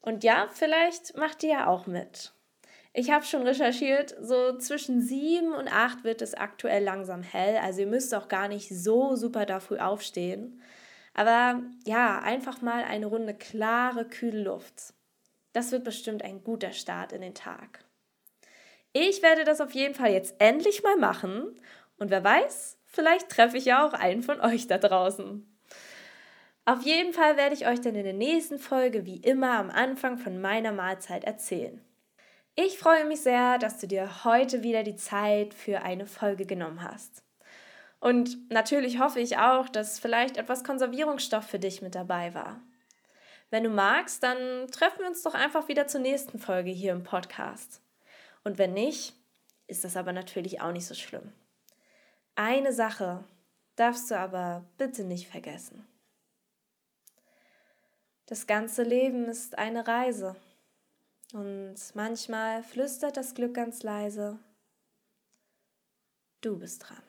Und 0.00 0.22
ja, 0.22 0.48
vielleicht 0.52 1.16
macht 1.16 1.42
ihr 1.42 1.50
ja 1.50 1.66
auch 1.66 1.88
mit. 1.88 2.32
Ich 2.92 3.10
habe 3.10 3.24
schon 3.24 3.42
recherchiert, 3.42 4.14
so 4.20 4.56
zwischen 4.56 5.02
sieben 5.02 5.52
und 5.52 5.66
acht 5.66 6.04
wird 6.04 6.22
es 6.22 6.34
aktuell 6.34 6.84
langsam 6.84 7.24
hell. 7.24 7.56
Also 7.56 7.80
ihr 7.80 7.88
müsst 7.88 8.14
auch 8.14 8.28
gar 8.28 8.46
nicht 8.46 8.68
so 8.68 9.16
super 9.16 9.44
da 9.44 9.58
früh 9.58 9.78
aufstehen. 9.78 10.62
Aber 11.14 11.62
ja, 11.84 12.20
einfach 12.20 12.62
mal 12.62 12.84
eine 12.84 13.06
Runde 13.06 13.34
klare, 13.34 14.04
kühle 14.04 14.44
Luft. 14.44 14.94
Das 15.52 15.72
wird 15.72 15.84
bestimmt 15.84 16.22
ein 16.22 16.42
guter 16.44 16.72
Start 16.72 17.12
in 17.12 17.20
den 17.20 17.34
Tag. 17.34 17.84
Ich 18.92 19.22
werde 19.22 19.44
das 19.44 19.60
auf 19.60 19.72
jeden 19.72 19.94
Fall 19.94 20.12
jetzt 20.12 20.34
endlich 20.38 20.82
mal 20.82 20.96
machen. 20.96 21.60
Und 21.98 22.10
wer 22.10 22.24
weiß, 22.24 22.78
vielleicht 22.86 23.28
treffe 23.28 23.56
ich 23.56 23.66
ja 23.66 23.86
auch 23.86 23.92
einen 23.92 24.22
von 24.22 24.40
euch 24.40 24.66
da 24.66 24.78
draußen. 24.78 25.44
Auf 26.64 26.82
jeden 26.82 27.12
Fall 27.12 27.36
werde 27.36 27.54
ich 27.54 27.66
euch 27.66 27.80
dann 27.80 27.94
in 27.94 28.04
der 28.04 28.12
nächsten 28.12 28.58
Folge 28.58 29.06
wie 29.06 29.16
immer 29.16 29.58
am 29.58 29.70
Anfang 29.70 30.18
von 30.18 30.40
meiner 30.40 30.72
Mahlzeit 30.72 31.24
erzählen. 31.24 31.80
Ich 32.54 32.78
freue 32.78 33.04
mich 33.06 33.20
sehr, 33.20 33.58
dass 33.58 33.78
du 33.78 33.86
dir 33.86 34.24
heute 34.24 34.62
wieder 34.62 34.82
die 34.82 34.96
Zeit 34.96 35.54
für 35.54 35.82
eine 35.82 36.06
Folge 36.06 36.44
genommen 36.44 36.82
hast. 36.82 37.22
Und 38.00 38.50
natürlich 38.50 38.98
hoffe 38.98 39.20
ich 39.20 39.38
auch, 39.38 39.68
dass 39.68 39.98
vielleicht 39.98 40.36
etwas 40.36 40.64
Konservierungsstoff 40.64 41.46
für 41.46 41.58
dich 41.58 41.82
mit 41.82 41.94
dabei 41.94 42.34
war. 42.34 42.60
Wenn 43.50 43.64
du 43.64 43.70
magst, 43.70 44.22
dann 44.22 44.68
treffen 44.68 45.00
wir 45.00 45.06
uns 45.06 45.22
doch 45.22 45.34
einfach 45.34 45.68
wieder 45.68 45.86
zur 45.86 46.00
nächsten 46.00 46.38
Folge 46.38 46.70
hier 46.70 46.92
im 46.92 47.02
Podcast. 47.02 47.80
Und 48.44 48.58
wenn 48.58 48.74
nicht, 48.74 49.14
ist 49.66 49.84
das 49.84 49.96
aber 49.96 50.12
natürlich 50.12 50.60
auch 50.60 50.72
nicht 50.72 50.86
so 50.86 50.94
schlimm. 50.94 51.32
Eine 52.34 52.72
Sache 52.72 53.24
darfst 53.76 54.10
du 54.10 54.18
aber 54.18 54.64
bitte 54.76 55.04
nicht 55.04 55.28
vergessen. 55.28 55.86
Das 58.26 58.46
ganze 58.46 58.82
Leben 58.82 59.24
ist 59.24 59.56
eine 59.56 59.86
Reise. 59.86 60.36
Und 61.32 61.76
manchmal 61.94 62.62
flüstert 62.62 63.16
das 63.16 63.34
Glück 63.34 63.54
ganz 63.54 63.82
leise, 63.82 64.38
du 66.40 66.58
bist 66.58 66.88
dran. 66.88 67.07